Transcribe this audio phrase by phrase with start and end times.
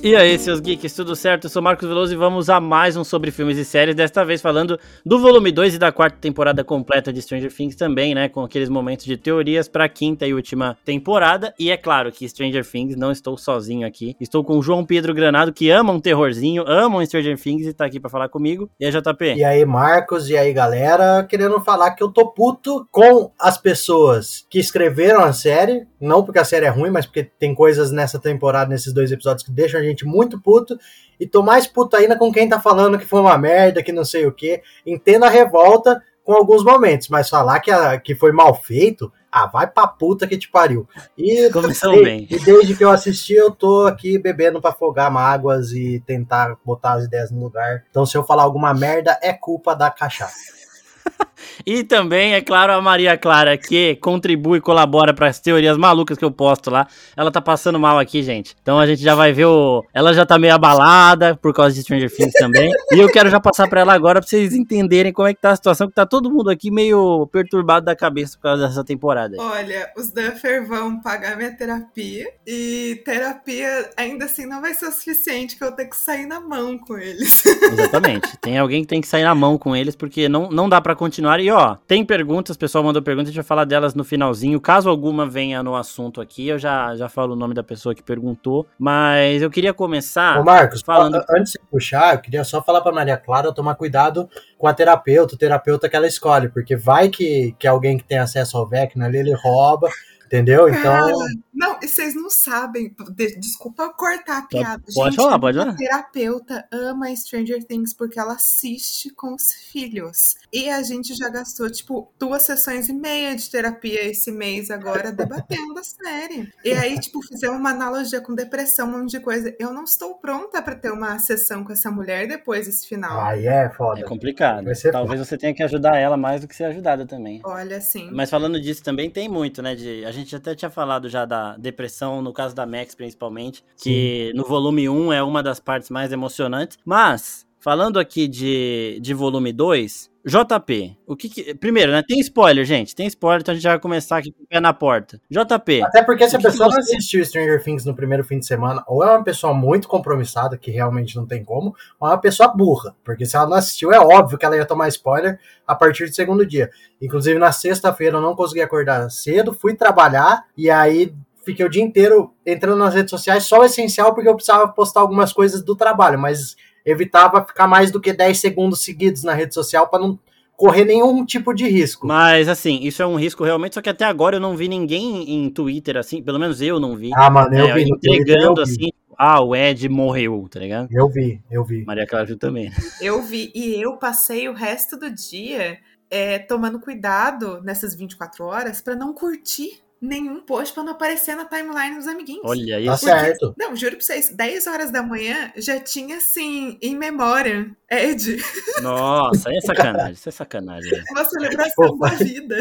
[0.00, 1.44] E aí, seus geeks, tudo certo?
[1.44, 4.40] Eu sou Marcos Veloso e vamos a mais um sobre filmes e séries, desta vez
[4.40, 8.44] falando do volume 2 e da quarta temporada completa de Stranger Things também, né, com
[8.44, 11.52] aqueles momentos de teorias para a quinta e última temporada.
[11.58, 14.14] E é claro que Stranger Things não estou sozinho aqui.
[14.20, 17.74] Estou com o João Pedro Granado, que ama um terrorzinho, ama um Stranger Things e
[17.74, 18.70] tá aqui para falar comigo.
[18.78, 19.34] E aí, JP?
[19.34, 24.46] E aí, Marcos, e aí, galera, querendo falar que eu tô puto com as pessoas
[24.48, 28.20] que escreveram a série, não porque a série é ruim, mas porque tem coisas nessa
[28.20, 30.78] temporada, nesses dois episódios que deixam a gente muito puto.
[31.18, 34.04] E tô mais puto ainda com quem tá falando que foi uma merda, que não
[34.04, 34.62] sei o que.
[34.86, 39.46] Entendo a revolta com alguns momentos, mas falar que, a, que foi mal feito, ah,
[39.46, 40.86] vai pra puta que te pariu.
[41.16, 42.26] E, Começou e, bem.
[42.30, 46.94] e desde que eu assisti, eu tô aqui bebendo pra afogar mágoas e tentar botar
[46.94, 47.84] as ideias no lugar.
[47.90, 50.58] Então, se eu falar alguma merda, é culpa da cachaça.
[51.66, 56.16] E também, é claro, a Maria Clara, que contribui e colabora para as teorias malucas
[56.16, 56.86] que eu posto lá.
[57.16, 58.56] Ela tá passando mal aqui, gente.
[58.62, 59.84] Então a gente já vai ver o.
[59.92, 62.70] Ela já tá meio abalada por causa de Stranger Things também.
[62.92, 65.50] e eu quero já passar para ela agora pra vocês entenderem como é que tá
[65.50, 69.36] a situação, que tá todo mundo aqui meio perturbado da cabeça por causa dessa temporada.
[69.38, 72.26] Olha, os Duffer vão pagar minha terapia.
[72.46, 76.40] E terapia, ainda assim, não vai ser o suficiente que eu ter que sair na
[76.40, 77.44] mão com eles.
[77.46, 78.36] Exatamente.
[78.40, 80.96] Tem alguém que tem que sair na mão com eles, porque não, não dá para
[80.96, 81.38] continuar.
[81.38, 84.58] E ó, tem perguntas, o pessoal mandou perguntas, a gente vai falar delas no finalzinho.
[84.58, 88.02] Caso alguma venha no assunto aqui, eu já, já falo o nome da pessoa que
[88.02, 88.66] perguntou.
[88.78, 90.40] Mas eu queria começar.
[90.40, 94.26] Ô Marcos, falando- antes de puxar, eu queria só falar pra Maria Clara tomar cuidado
[94.56, 98.18] com a terapeuta, o terapeuta que ela escolhe, porque vai que, que alguém que tem
[98.18, 99.90] acesso ao Vecna ali, ele rouba,
[100.28, 100.68] entendeu?
[100.68, 101.12] Então, Cara,
[101.54, 102.94] não, e vocês não sabem.
[103.16, 104.82] de- desculpa cortar a piada.
[104.94, 105.76] pode Gente, falar, pode a falar.
[105.76, 110.36] terapeuta ama Stranger Things porque ela assiste com os filhos.
[110.52, 115.10] E a gente já gastou, tipo, duas sessões e meia de terapia esse mês agora,
[115.12, 116.52] debatendo a série.
[116.64, 119.54] E aí, tipo, fizemos uma analogia com depressão, um monte de coisa.
[119.58, 123.20] Eu não estou pronta pra ter uma sessão com essa mulher depois desse final.
[123.20, 124.00] aí é foda.
[124.00, 124.66] É complicado.
[124.92, 127.40] Talvez você tenha que ajudar ela mais do que ser ajudada também.
[127.44, 128.10] Olha, assim.
[128.12, 129.74] Mas falando disso também tem muito, né?
[129.74, 134.32] De, a gente até tinha falado já da depressão, no caso da Max principalmente, que
[134.34, 136.78] no volume 1 é uma das partes mais emocionantes.
[136.84, 142.02] Mas, falando aqui de, de volume 2, JP, o que, que Primeiro, né?
[142.06, 142.94] Tem spoiler, gente.
[142.94, 145.20] Tem spoiler, então a gente vai começar aqui com o pé na porta.
[145.30, 148.38] JP, Até porque se a pessoa que não você- assistiu Stranger Things no primeiro fim
[148.38, 152.12] de semana, ou é uma pessoa muito compromissada, que realmente não tem como, ou é
[152.12, 152.94] uma pessoa burra.
[153.04, 156.14] Porque se ela não assistiu, é óbvio que ela ia tomar spoiler a partir do
[156.14, 156.70] segundo dia.
[157.00, 161.82] Inclusive, na sexta-feira eu não consegui acordar cedo, fui trabalhar, e aí fiquei o dia
[161.82, 165.74] inteiro entrando nas redes sociais, só o essencial, porque eu precisava postar algumas coisas do
[165.74, 166.54] trabalho, mas
[166.88, 170.18] evitava ficar mais do que 10 segundos seguidos na rede social para não
[170.56, 172.06] correr nenhum tipo de risco.
[172.06, 175.30] mas assim, isso é um risco realmente, só que até agora eu não vi ninguém
[175.30, 177.10] em Twitter assim, pelo menos eu não vi.
[177.14, 178.62] Ah, mano, eu é, vi no Twitter, eu entregando vi.
[178.62, 180.88] assim, ah, o Ed morreu, tá ligado?
[180.90, 181.84] Eu vi, eu vi.
[181.84, 182.70] Maria Clara viu também.
[183.00, 185.78] Eu vi, e eu passei o resto do dia
[186.10, 191.44] é, tomando cuidado nessas 24 horas pra não curtir nenhum post pra não aparecer na
[191.44, 192.42] timeline dos amiguinhos.
[192.44, 193.04] Olha Tá isso.
[193.04, 193.54] certo.
[193.58, 198.36] Não, juro pra vocês, 10 horas da manhã já tinha assim, em memória, Ed,
[198.82, 200.92] Nossa, é sacanagem, isso é sacanagem.
[200.92, 201.04] né?
[201.10, 202.56] uma celebração da vida.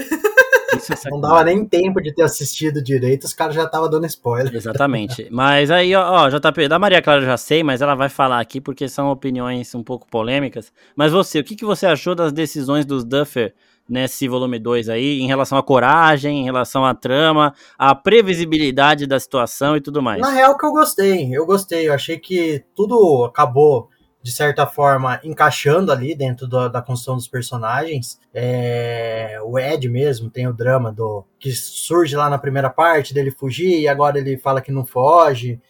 [0.75, 4.05] Isso é Não dava nem tempo de ter assistido direito, os caras já estavam dando
[4.05, 4.53] spoiler.
[4.53, 5.27] Exatamente.
[5.31, 8.39] Mas aí, ó, ó, JP, da Maria Clara eu já sei, mas ela vai falar
[8.39, 10.71] aqui porque são opiniões um pouco polêmicas.
[10.95, 13.53] Mas você, o que, que você achou das decisões dos Duffer
[13.87, 19.19] nesse volume 2 aí, em relação à coragem, em relação à trama, à previsibilidade da
[19.19, 20.21] situação e tudo mais?
[20.21, 23.89] Na real que eu gostei, eu gostei, eu achei que tudo acabou,
[24.21, 28.19] de certa forma, encaixando ali dentro do- da construção dos personagens.
[28.33, 33.31] É, o Ed mesmo tem o drama do que surge lá na primeira parte dele
[33.31, 35.61] fugir e agora ele fala que não foge.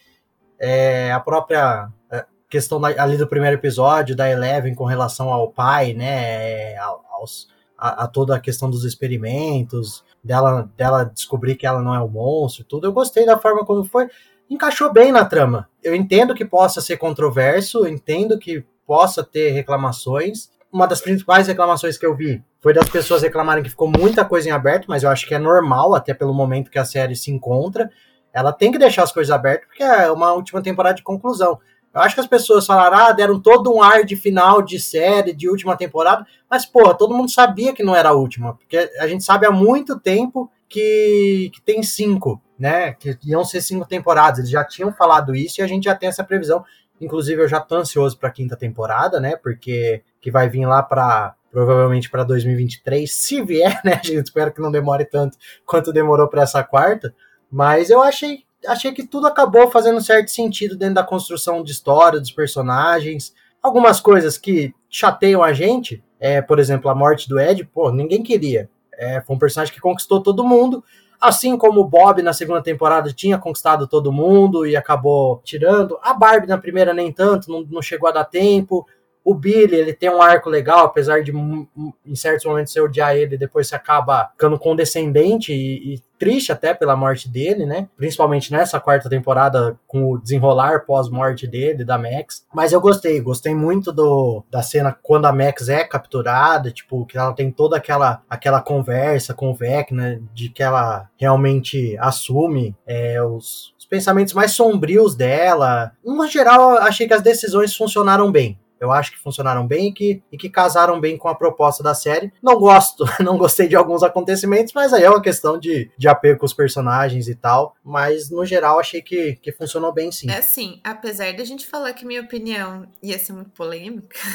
[0.59, 5.51] É, a própria é, questão da- ali do primeiro episódio da Eleven com relação ao
[5.51, 11.67] pai, né, ao- aos, a, a toda a questão dos experimentos, dela, dela descobrir que
[11.67, 12.87] ela não é o monstro, tudo.
[12.87, 14.07] Eu gostei da forma como foi
[14.49, 15.69] encaixou bem na trama.
[15.83, 20.49] Eu entendo que possa ser controverso, entendo que possa ter reclamações.
[20.71, 24.49] Uma das principais reclamações que eu vi foi das pessoas reclamarem que ficou muita coisa
[24.49, 27.31] em aberto, mas eu acho que é normal, até pelo momento que a série se
[27.31, 27.89] encontra.
[28.33, 31.59] Ela tem que deixar as coisas abertas, porque é uma última temporada de conclusão.
[31.93, 35.33] Eu acho que as pessoas falaram, ah, deram todo um ar de final de série,
[35.33, 39.07] de última temporada, mas, porra, todo mundo sabia que não era a última, porque a
[39.07, 42.93] gente sabe há muito tempo que, que tem cinco, né?
[42.93, 44.39] Que iam ser cinco temporadas.
[44.39, 46.63] Eles já tinham falado isso e a gente já tem essa previsão.
[46.99, 49.35] Inclusive, eu já tô ansioso pra quinta temporada, né?
[49.35, 53.93] Porque que vai vir lá pra provavelmente para 2023, se vier, né?
[53.93, 57.13] A gente espera que não demore tanto quanto demorou para essa quarta.
[57.49, 62.19] Mas eu achei achei que tudo acabou fazendo certo sentido dentro da construção de história,
[62.19, 63.33] dos personagens.
[63.61, 68.23] Algumas coisas que chateiam a gente, é, por exemplo, a morte do Ed, pô, ninguém
[68.23, 68.69] queria.
[68.93, 70.83] É, foi um personagem que conquistou todo mundo,
[71.21, 75.99] assim como o Bob na segunda temporada tinha conquistado todo mundo e acabou tirando.
[76.01, 78.87] A Barbie na primeira nem tanto, não, não chegou a dar tempo.
[79.27, 83.37] O Billy, ele tem um arco legal, apesar de em certos momentos você odiar ele,
[83.37, 87.89] depois você acaba ficando condescendente e, e triste até pela morte dele, né?
[87.97, 92.45] Principalmente nessa quarta temporada, com o desenrolar pós-morte dele, da Max.
[92.53, 97.17] Mas eu gostei, gostei muito do, da cena quando a Max é capturada, tipo, que
[97.17, 103.21] ela tem toda aquela, aquela conversa com o Vecna, de que ela realmente assume é,
[103.21, 105.91] os, os pensamentos mais sombrios dela.
[106.01, 108.57] No geral, achei que as decisões funcionaram bem.
[108.79, 111.93] Eu acho que funcionaram bem e que, e que casaram bem com a proposta da
[111.93, 112.31] série.
[112.41, 116.39] Não gosto, não gostei de alguns acontecimentos, mas aí é uma questão de, de apego
[116.39, 117.75] com os personagens e tal.
[117.83, 120.29] Mas no geral achei que, que funcionou bem sim.
[120.29, 124.17] É assim, apesar da gente falar que minha opinião ia ser muito polêmica.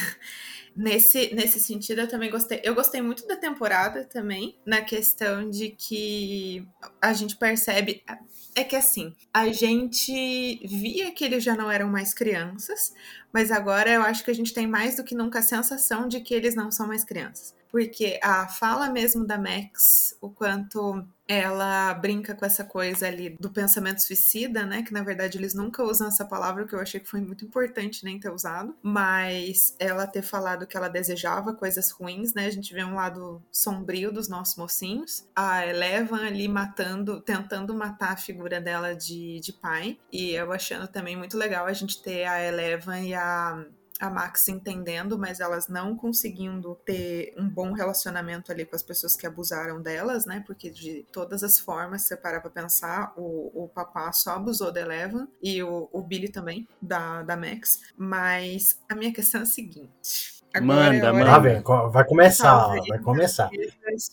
[0.75, 2.59] Nesse, nesse sentido, eu também gostei.
[2.63, 6.67] Eu gostei muito da temporada também, na questão de que
[6.99, 8.03] a gente percebe.
[8.55, 12.93] É que assim, a gente via que eles já não eram mais crianças,
[13.33, 16.21] mas agora eu acho que a gente tem mais do que nunca a sensação de
[16.21, 17.55] que eles não são mais crianças.
[17.69, 23.49] Porque a fala mesmo da Max, o quanto ela brinca com essa coisa ali do
[23.49, 24.83] pensamento suicida, né?
[24.83, 28.03] Que na verdade eles nunca usam essa palavra, que eu achei que foi muito importante
[28.03, 28.75] nem ter usado.
[28.81, 32.45] Mas ela ter falado que ela desejava coisas ruins, né?
[32.45, 35.27] A gente vê um lado sombrio dos nossos mocinhos.
[35.35, 39.97] A Eleven ali matando, tentando matar a figura dela de, de pai.
[40.11, 43.65] E eu achando também muito legal a gente ter a Eleven e a
[44.03, 49.15] a Max entendendo, mas elas não conseguindo ter um bom relacionamento ali com as pessoas
[49.15, 50.43] que abusaram delas, né?
[50.45, 54.73] Porque de todas as formas, se você parar pra pensar, o, o papá só abusou
[54.73, 57.79] da Eleven e o, o Billy também, da, da Max.
[57.95, 60.43] Mas a minha questão é a seguinte.
[60.53, 61.35] Agora manda, é manda.
[61.35, 63.49] Ah, vai começar, vai começar.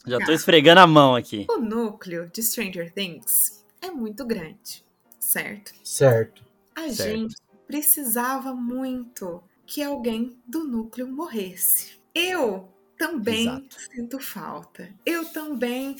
[0.06, 1.46] Já tô esfregando a mão aqui.
[1.50, 4.84] O núcleo de Stranger Things é muito grande,
[5.18, 5.72] certo?
[5.82, 6.44] Certo.
[6.76, 7.02] A certo.
[7.02, 7.34] gente
[7.66, 11.92] precisava muito que alguém do núcleo morresse.
[12.12, 12.68] Eu
[13.00, 13.76] também Exato.
[13.94, 14.90] sinto falta.
[15.06, 15.96] Eu também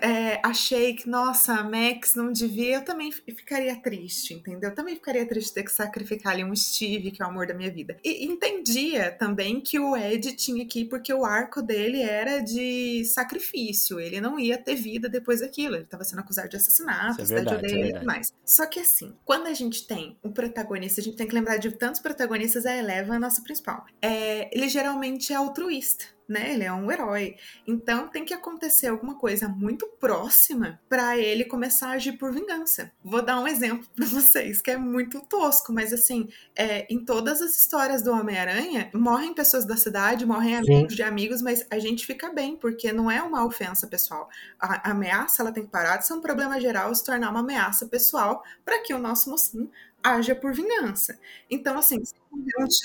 [0.00, 2.76] é, achei que, nossa, a Max não devia.
[2.76, 4.70] Eu também ficaria triste, entendeu?
[4.70, 7.52] Eu também ficaria triste ter que sacrificar ali um Steve, que é o amor da
[7.52, 7.98] minha vida.
[8.02, 13.04] E entendia também que o Ed tinha que ir porque o arco dele era de
[13.04, 14.00] sacrifício.
[14.00, 15.74] Ele não ia ter vida depois daquilo.
[15.74, 18.32] Ele estava sendo acusado de assassinato, Isso é verdade, é e tudo mais.
[18.46, 21.70] Só que assim, quando a gente tem um protagonista, a gente tem que lembrar de
[21.72, 23.84] tantos protagonistas, a Eleven é a nossa principal.
[24.00, 26.54] É, ele geralmente é altruísta né?
[26.54, 27.34] Ele é um herói.
[27.66, 32.92] Então tem que acontecer alguma coisa muito próxima para ele começar a agir por vingança.
[33.04, 37.42] Vou dar um exemplo para vocês que é muito tosco, mas assim, é, em todas
[37.42, 40.96] as histórias do Homem-Aranha, morrem pessoas da cidade, morrem amigos Sim.
[40.96, 44.28] de amigos, mas a gente fica bem, porque não é uma ofensa pessoal.
[44.58, 47.40] A, a ameaça ela tem que parar de ser um problema geral se tornar uma
[47.40, 49.68] ameaça pessoal para que o nosso mocinho
[50.02, 51.18] haja por vingança.
[51.50, 52.02] Então, assim.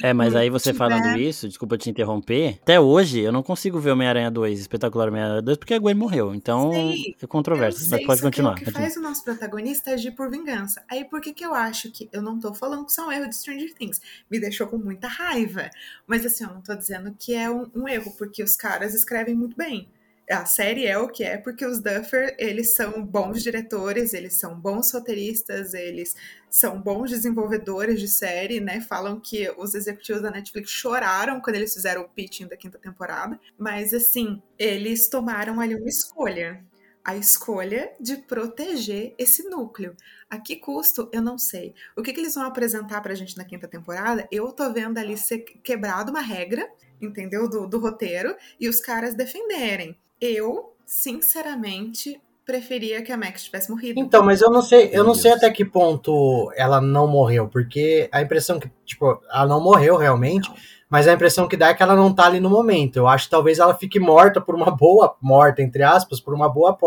[0.03, 0.77] É, mas aí você tiver...
[0.77, 5.41] falando isso, desculpa te interromper, até hoje eu não consigo ver Homem-Aranha 2, Espetacular Homem-Aranha
[5.41, 6.33] 2, porque a Gwen morreu.
[6.33, 8.53] Então sei, é controverso, mas pode continuar.
[8.53, 10.83] O que faz o nosso protagonista agir por vingança.
[10.89, 12.09] Aí por que que eu acho que.
[12.11, 14.01] Eu não tô falando que são erros de Stranger Things.
[14.29, 15.69] Me deixou com muita raiva.
[16.07, 19.35] Mas assim, eu não tô dizendo que é um, um erro, porque os caras escrevem
[19.35, 19.87] muito bem
[20.29, 24.59] a série é o que é porque os Duffer, eles são bons diretores, eles são
[24.59, 26.15] bons roteiristas, eles
[26.49, 28.81] são bons desenvolvedores de série, né?
[28.81, 33.39] Falam que os executivos da Netflix choraram quando eles fizeram o pitching da quinta temporada,
[33.57, 36.63] mas assim, eles tomaram ali uma escolha.
[37.03, 39.95] A escolha de proteger esse núcleo.
[40.27, 41.07] A que custo?
[41.13, 41.75] Eu não sei.
[41.95, 44.27] O que, que eles vão apresentar pra gente na quinta temporada?
[44.31, 46.67] Eu tô vendo ali ser quebrado uma regra,
[46.99, 47.47] entendeu?
[47.47, 49.95] Do, do roteiro, e os caras defenderem.
[50.19, 53.99] Eu, sinceramente, preferia que a Max tivesse morrido.
[53.99, 58.07] Então, mas eu não sei, eu não sei até que ponto ela não morreu, porque
[58.11, 60.57] a impressão que, tipo, ela não morreu realmente, não.
[60.95, 62.95] Mas a impressão que dá é que ela não tá ali no momento.
[62.95, 66.47] Eu acho que talvez ela fique morta por uma boa morta, entre aspas, por uma
[66.47, 66.77] boa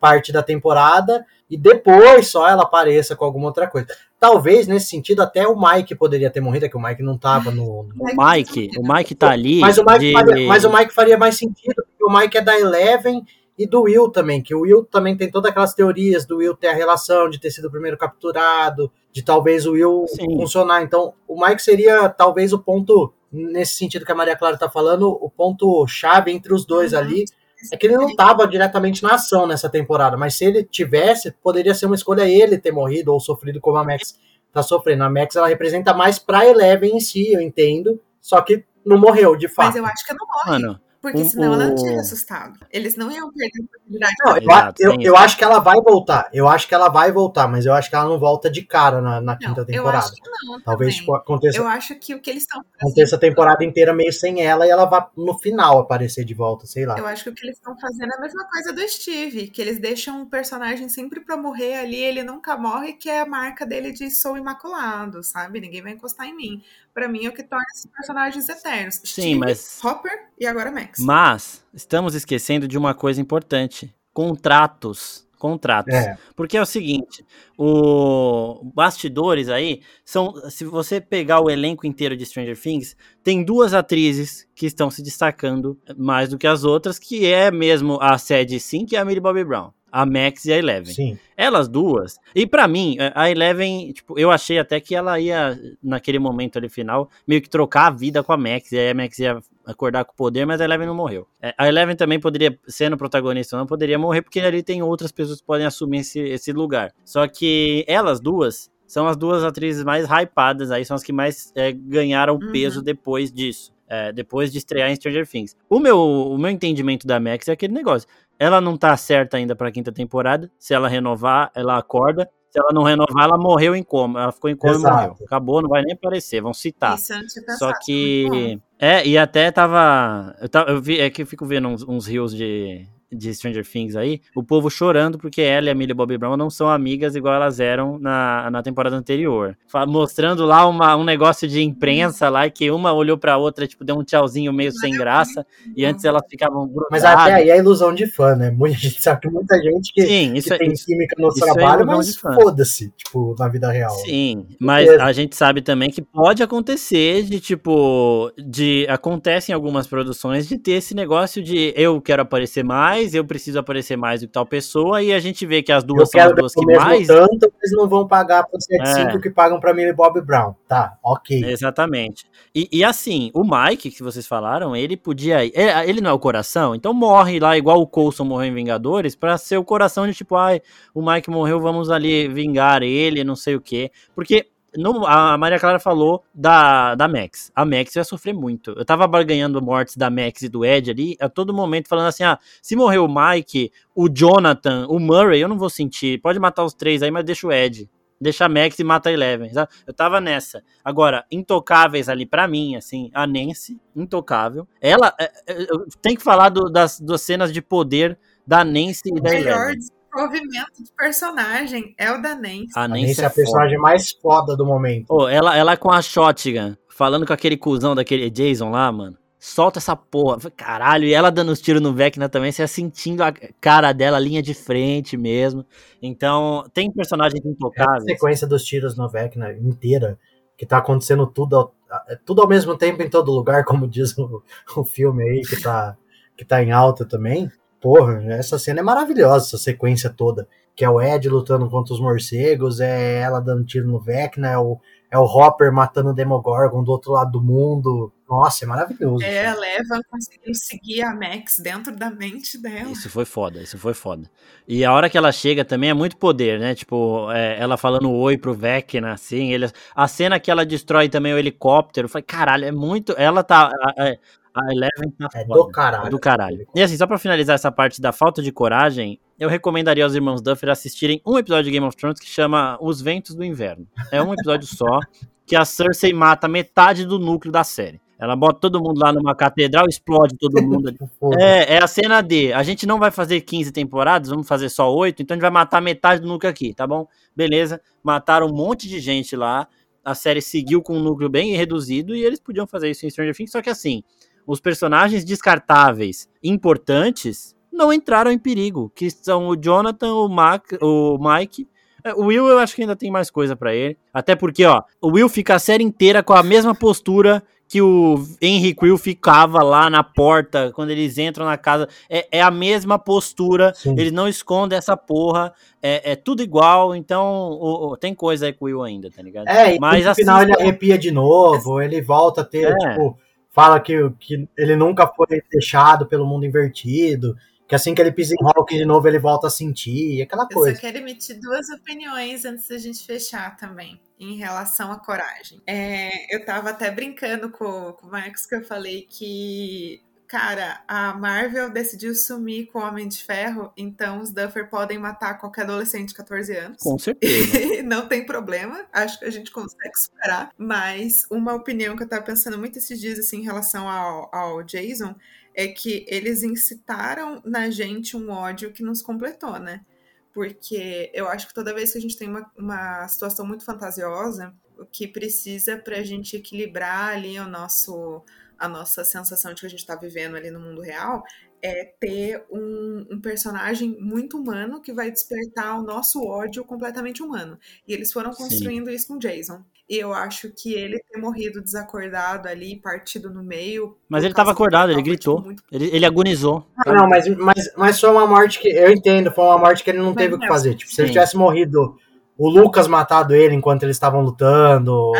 [0.00, 3.86] parte da temporada e depois só ela apareça com alguma outra coisa.
[4.18, 7.52] Talvez nesse sentido até o Mike poderia ter morrido, é que o Mike não tava
[7.52, 7.82] no.
[7.82, 7.88] O
[8.26, 9.60] Mike, o Mike tá ali.
[9.60, 10.12] Mas o Mike, de...
[10.12, 13.24] faria, mas o Mike faria mais sentido, porque o Mike é da Eleven
[13.56, 16.68] e do Will também, que o Will também tem todas aquelas teorias do Will ter
[16.68, 20.36] a relação de ter sido o primeiro capturado, de talvez o Will Sim.
[20.36, 20.82] funcionar.
[20.82, 25.08] Então, o Mike seria talvez o ponto, nesse sentido que a Maria Clara tá falando,
[25.08, 26.98] o ponto chave entre os dois uhum.
[26.98, 27.24] ali
[27.72, 31.74] É que ele não tava diretamente na ação nessa temporada, mas se ele tivesse, poderia
[31.74, 34.18] ser uma escolha ele ter morrido ou sofrido como a Max
[34.52, 35.02] tá sofrendo.
[35.04, 38.00] A Max ela representa mais pra Eleven em si, eu entendo.
[38.20, 39.66] Só que não morreu, de fato.
[39.66, 40.50] Mas eu acho que não morre.
[40.50, 42.58] Mano, Porque o- senão ela não o- teria assustado.
[42.70, 44.14] Eles não iam perder a oportunidade.
[44.24, 46.30] Não, eu, Exato, eu, eu acho que ela vai voltar.
[46.32, 49.02] Eu acho que ela vai voltar, mas eu acho que ela não volta de cara
[49.02, 49.98] na, na Não, quinta eu temporada.
[50.06, 50.60] acho que não.
[50.62, 54.12] Talvez tipo, aconteça, Eu acho que o que eles estão aconteça a temporada inteira meio
[54.14, 56.98] sem ela e ela vai no final aparecer de volta, sei lá.
[56.98, 59.60] Eu acho que o que eles estão fazendo é a mesma coisa do Steve, que
[59.60, 63.66] eles deixam um personagem sempre pra morrer ali, ele nunca morre, que é a marca
[63.66, 65.60] dele de sou imaculado, sabe?
[65.60, 66.62] Ninguém vai encostar em mim.
[66.94, 68.94] Pra mim é o que torna esses personagens eternos.
[69.02, 71.00] Sim, Steve, mas- Hopper e agora Max.
[71.00, 75.24] Mas estamos esquecendo de uma coisa importante: contratos.
[75.36, 75.92] Contratos.
[75.92, 76.16] É.
[76.34, 77.22] Porque é o seguinte,
[77.58, 83.74] o bastidores aí são, se você pegar o elenco inteiro de Stranger Things, tem duas
[83.74, 88.58] atrizes que estão se destacando mais do que as outras, que é mesmo a Sadie
[88.58, 90.92] Sim, que é a Millie Bobby Brown, a Max e a Eleven.
[90.92, 91.18] Sim.
[91.36, 92.18] Elas duas.
[92.34, 96.68] E pra mim, a Eleven, tipo, eu achei até que ela ia, naquele momento ali
[96.68, 98.72] final, meio que trocar a vida com a Max.
[98.72, 101.28] E aí a Max ia acordar com o poder, mas a Eleven não morreu.
[101.40, 105.12] É, A Eleven também poderia, sendo protagonista ou não, poderia morrer, porque ali tem outras
[105.12, 106.92] pessoas que podem assumir esse, esse lugar.
[107.04, 111.52] Só que elas duas são as duas atrizes mais hypadas aí, são as que mais
[111.56, 112.52] é, ganharam Uhum.
[112.52, 113.72] peso depois disso.
[113.88, 115.56] É, depois de estrear em Stranger Things.
[115.68, 118.08] O meu, o meu entendimento da Max é aquele negócio.
[118.38, 120.50] Ela não tá certa ainda pra quinta temporada.
[120.58, 122.28] Se ela renovar, ela acorda.
[122.50, 124.22] Se ela não renovar, ela morreu em coma.
[124.22, 124.94] Ela ficou em coma Exato.
[124.94, 125.26] e morreu.
[125.26, 126.96] Acabou, não vai nem aparecer, vão citar.
[126.96, 128.60] Isso eu não tinha Só que.
[128.78, 130.36] É, e até tava.
[130.40, 133.66] Eu, tava, eu vi, é que eu fico vendo uns, uns rios de, de Stranger
[133.66, 137.14] Things aí, o povo chorando porque ela e a Millie Bobby Brown não são amigas
[137.16, 139.56] igual elas eram na, na temporada anterior.
[139.86, 143.96] Mostrando lá uma, um negócio de imprensa lá que uma olhou pra outra, tipo, deu
[143.96, 146.88] um tchauzinho meio sem graça, e antes elas ficavam grudadas.
[146.90, 148.50] Mas até aí é ilusão de fã, né?
[148.50, 151.28] Muita gente sabe que muita gente que, Sim, que isso, é- tem isso química no
[151.28, 153.90] é trabalho, ilusão mas foda-se, tipo, na vida real.
[153.90, 155.04] Sim, mas Certeza.
[155.04, 160.56] a gente sabe também que pode acontecer de tipo, de acontece em algumas produções de
[160.58, 164.46] ter esse negócio de eu quero aparecer mais, eu preciso aparecer mais do que tal
[164.46, 167.06] pessoa e a gente vê que as Eu duas são quero as duas que mais
[167.08, 169.20] tanto, eles não vão pagar pro 75 É.
[169.20, 170.54] que pagam pra Millie Bob Brown.
[170.68, 171.44] Tá, ok.
[171.44, 172.24] Exatamente.
[172.54, 175.44] E, e assim, o Mike, que vocês falaram, ele podia.
[175.44, 175.54] Ele,
[175.86, 179.36] ele não é o coração, então morre lá igual o Coulson morreu em Vingadores, pra
[179.36, 180.62] ser o coração de tipo, ai,
[180.94, 183.90] o Mike morreu, vamos ali vingar ele, não sei o quê.
[184.14, 184.46] Porque
[184.76, 187.50] no- a Maria Clara falou da, da Max.
[187.54, 188.72] A Max ia sofrer muito.
[188.72, 192.24] Eu tava barganhando mortes da Max e do Ed ali, a todo momento falando assim:
[192.24, 196.20] ah, se morrer o Mike, o Jonathan, o Murray, eu não vou sentir.
[196.20, 197.88] Pode matar os três aí, mas deixa o Ed.
[198.20, 199.52] Deixa a Max e mata a Eleven.
[199.52, 199.70] sabe?
[199.86, 200.62] Eu tava nessa.
[200.84, 204.66] Agora, intocáveis ali pra mim, assim, a Nancy, intocável.
[204.80, 208.16] Ela é, é, eu tenho que falar do- das, das cenas de poder
[208.46, 209.78] da Nancy e da Eleven.
[210.14, 212.68] Desenvolvimento de personagem é o da Nancy.
[212.74, 215.08] A A Nancy, Nancy é é a personagem mais foda do momento.
[215.08, 219.16] Pô, ela, ela com a shotgun, falando com aquele cuzão daquele Jason lá, mano.
[219.38, 220.38] Solta essa porra.
[220.56, 223.30] Caralho, e ela dando os tiros no Vecna também, você ia sentindo a
[223.60, 225.66] cara dela, linha de frente mesmo.
[226.00, 230.18] Então, tem personagens É a sequência dos tiros no Vecna inteira,
[230.56, 231.74] que tá acontecendo tudo ao,
[232.08, 234.42] é tudo ao mesmo tempo em todo lugar, como diz o,
[234.76, 235.94] o filme aí, que tá,
[236.36, 237.50] que tá em alta também.
[237.84, 240.48] Porra, essa cena é maravilhosa, essa sequência toda.
[240.74, 244.56] Que é o Ed lutando contra os morcegos, é ela dando tiro no Vecna, é
[244.56, 248.10] o, é o Hopper matando o Demogorgon do outro lado do mundo.
[248.26, 249.22] Nossa, é maravilhoso.
[249.22, 252.90] É, a Leva conseguiu seguir a Max dentro da mente dela.
[252.90, 254.30] Isso foi foda, isso foi foda.
[254.66, 256.74] E a hora que ela chega também é muito poder, né?
[256.74, 259.52] Tipo, é, ela falando oi pro Vecna, assim.
[259.52, 262.08] Ele, a cena que ela destrói também o helicóptero.
[262.08, 263.14] Foi, caralho, é muito.
[263.18, 263.70] Ela tá.
[263.98, 264.16] A,
[264.54, 265.54] a- a Eleven tá É foda.
[265.60, 266.10] do caralho.
[266.10, 266.66] Do caralho.
[266.74, 270.40] E assim, só pra finalizar essa parte da falta de coragem, eu recomendaria aos irmãos
[270.40, 273.86] Duffer assistirem um episódio de Game of Thrones que chama Os Ventos do Inverno.
[274.12, 275.00] É um episódio só,
[275.46, 278.00] que a Cersei mata metade do núcleo da série.
[278.16, 280.94] Ela bota todo mundo lá numa catedral, explode todo mundo.
[281.38, 282.52] É, é a cena D.
[282.52, 285.50] A gente não vai fazer 15 temporadas, vamos fazer só 8, então a gente vai
[285.50, 287.06] matar metade do núcleo aqui, tá bom?
[287.36, 287.80] Beleza.
[288.02, 289.66] Mataram um monte de gente lá.
[290.04, 293.34] A série seguiu com um núcleo bem reduzido e eles podiam fazer isso em Stranger
[293.34, 294.02] Things, só que assim,
[294.46, 301.18] os personagens descartáveis importantes não entraram em perigo, que são o Jonathan, o, Mac, o
[301.18, 301.66] Mike.
[302.04, 303.96] É, O Will eu acho que ainda tem mais coisa pra ele.
[304.12, 308.22] Até porque, ó, o Will fica a série inteira com a mesma postura que o
[308.42, 311.88] Henry Quill ficava lá na porta quando eles entram na casa.
[312.08, 313.72] É, é a mesma postura.
[313.74, 313.92] Sim.
[313.98, 315.52] Eles não escondem essa porra.
[315.82, 316.94] É, é tudo igual.
[316.94, 319.48] Então, o- o- tem coisa aí com o Will ainda, tá ligado?
[319.48, 322.76] É, e Mas no final ele arrepia de novo, ele volta a ter, É.
[322.76, 323.18] tipo,
[323.54, 327.36] fala que, que ele nunca foi deixado pelo mundo invertido,
[327.68, 330.70] que assim que ele pisa em Hawk de novo, ele volta a sentir, aquela coisa.
[330.70, 335.62] Eu só quero emitir duas opiniões antes da gente fechar também, em relação à coragem.
[335.66, 341.14] É, eu tava até brincando com, com o Marcos que eu falei que cara, a
[341.14, 346.08] Marvel decidiu sumir com o Homem de Ferro, então os Duffer podem matar qualquer adolescente
[346.08, 346.78] de 14 anos.
[346.78, 347.82] Com certeza.
[347.84, 350.52] Não tem problema, acho que a gente consegue superar.
[350.56, 354.62] Mas uma opinião que eu tava pensando muito esses dias, assim, em relação ao, ao
[354.62, 355.14] Jason,
[355.54, 359.84] é que eles incitaram na gente um ódio que nos completou, né?
[360.32, 364.52] Porque eu acho que toda vez que a gente tem uma, uma situação muito fantasiosa,
[364.76, 368.24] o que precisa pra gente equilibrar ali o nosso
[368.58, 371.22] a nossa sensação de que a gente está vivendo ali no mundo real
[371.62, 377.58] é ter um, um, personagem muito humano que vai despertar o nosso ódio completamente humano.
[377.88, 378.94] E eles foram construindo Sim.
[378.94, 379.64] isso com Jason.
[379.88, 383.96] E eu acho que ele ter morrido desacordado ali, partido no meio.
[384.08, 385.36] Mas ele estava acordado, ele gritou.
[385.36, 385.62] Tipo, muito...
[385.72, 386.66] ele, ele agonizou.
[386.86, 388.68] Ah, não, mas, mas, mas foi uma morte que.
[388.68, 390.74] Eu entendo, foi uma morte que ele não mas teve o que fazer.
[390.74, 391.98] Tipo, se ele tivesse morrido
[392.36, 395.12] o Lucas matado ele enquanto eles estavam lutando.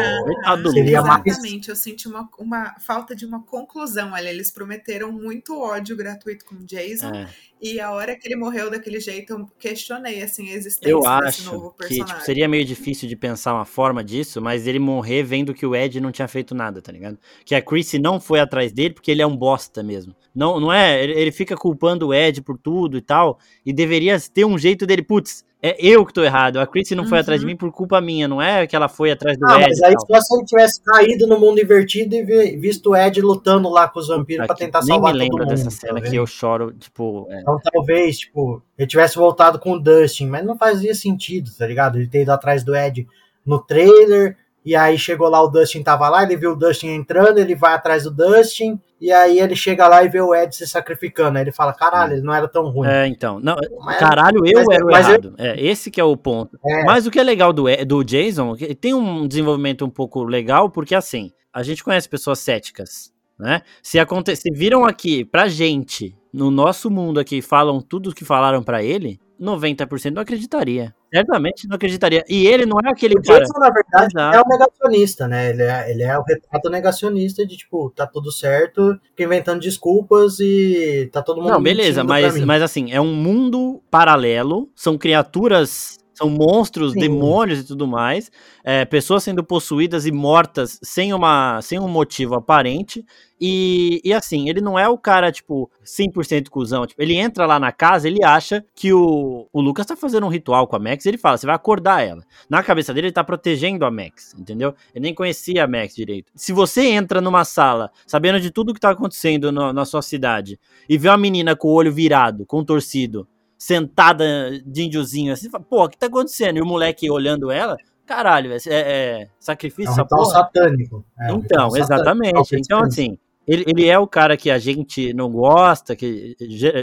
[0.45, 1.69] Ah, seria exatamente, mais...
[1.69, 4.13] eu senti uma, uma falta de uma conclusão.
[4.13, 7.15] Olha, eles prometeram muito ódio gratuito com o Jason.
[7.15, 7.29] É.
[7.65, 11.47] E a hora que ele morreu daquele jeito, eu questionei assim, a existência eu desse
[11.47, 12.05] novo personagem.
[12.05, 15.65] Que, tipo, seria meio difícil de pensar uma forma disso, mas ele morrer vendo que
[15.65, 17.19] o Ed não tinha feito nada, tá ligado?
[17.43, 20.15] Que a Chrissy não foi atrás dele porque ele é um bosta mesmo.
[20.35, 21.03] Não, não é?
[21.03, 23.39] Ele, ele fica culpando o Ed por tudo e tal.
[23.65, 26.59] E deveria ter um jeito dele, putz, é eu que tô errado.
[26.59, 27.09] A Chrissy não uhum.
[27.09, 29.63] foi atrás de mim por culpa minha, não é que ela foi atrás do ah,
[29.63, 29.71] Ed.
[29.71, 33.71] Mas aí só se ele tivesse caído no mundo invertido e visto o Ed lutando
[33.71, 35.19] lá com os vampiros para tentar salvar todo mundo.
[35.19, 37.27] Nem me lembro dessa cena tá que eu choro, tipo.
[37.31, 37.43] É.
[37.61, 41.99] Então talvez, tipo, ele tivesse voltado com o Dustin, mas não fazia sentido, tá ligado?
[41.99, 43.07] Ele ter ido atrás do Ed
[43.45, 47.37] no trailer, e aí chegou lá, o Dustin tava lá, ele viu o Dustin entrando,
[47.37, 50.67] ele vai atrás do Dustin, e aí ele chega lá e vê o Ed se
[50.67, 51.37] sacrificando.
[51.37, 52.89] Aí ele fala, caralho, ele não era tão ruim.
[52.89, 53.39] É, então.
[53.39, 55.35] Não, mas, caralho, eu mas, era o errado.
[55.37, 55.45] Eu...
[55.45, 56.59] É, esse que é o ponto.
[56.65, 56.85] É.
[56.85, 60.95] Mas o que é legal do, do Jason, tem um desenvolvimento um pouco legal, porque
[60.95, 63.61] assim, a gente conhece pessoas céticas, né?
[63.83, 68.25] Se, aconte se viram aqui pra gente, no nosso mundo aqui, falam tudo o que
[68.25, 70.93] falaram para ele, 90% não acreditaria.
[71.15, 72.25] Certamente não acreditaria.
[72.29, 73.39] E ele não é aquele o cara.
[73.39, 74.37] Jason, na verdade, Exato.
[74.37, 75.51] é o negacionista, né?
[75.51, 81.09] Ele é, ele é o retrato negacionista de, tipo, tá tudo certo, inventando desculpas e
[81.13, 81.53] tá todo mundo.
[81.53, 87.01] Não, beleza, mas, mas assim, é um mundo paralelo, são criaturas são monstros, Sim.
[87.01, 88.31] demônios e tudo mais.
[88.63, 93.05] É, pessoas sendo possuídas e mortas sem, uma, sem um motivo aparente.
[93.41, 96.87] E, e assim, ele não é o cara, tipo, 100% cuzão.
[96.87, 100.31] Tipo, ele entra lá na casa, ele acha que o, o Lucas tá fazendo um
[100.31, 101.05] ritual com a Max.
[101.05, 102.23] ele fala, você vai acordar ela.
[102.49, 104.75] Na cabeça dele, ele tá protegendo a Max, entendeu?
[104.95, 106.33] Ele nem conhecia a Max direito.
[106.35, 110.59] Se você entra numa sala, sabendo de tudo que tá acontecendo no, na sua cidade,
[110.89, 113.27] e vê uma menina com o olho virado, contorcido,
[113.65, 116.59] sentada de índiozinho assim, fala, pô, o que tá acontecendo?
[116.59, 119.91] E o moleque olhando ela, caralho, é, é sacrifício.
[119.91, 121.05] É um ritual satânico.
[121.19, 122.37] É, então, um exatamente.
[122.37, 122.57] Satânico.
[122.57, 126.37] Então, assim, ele, ele é o cara que a gente não gosta, que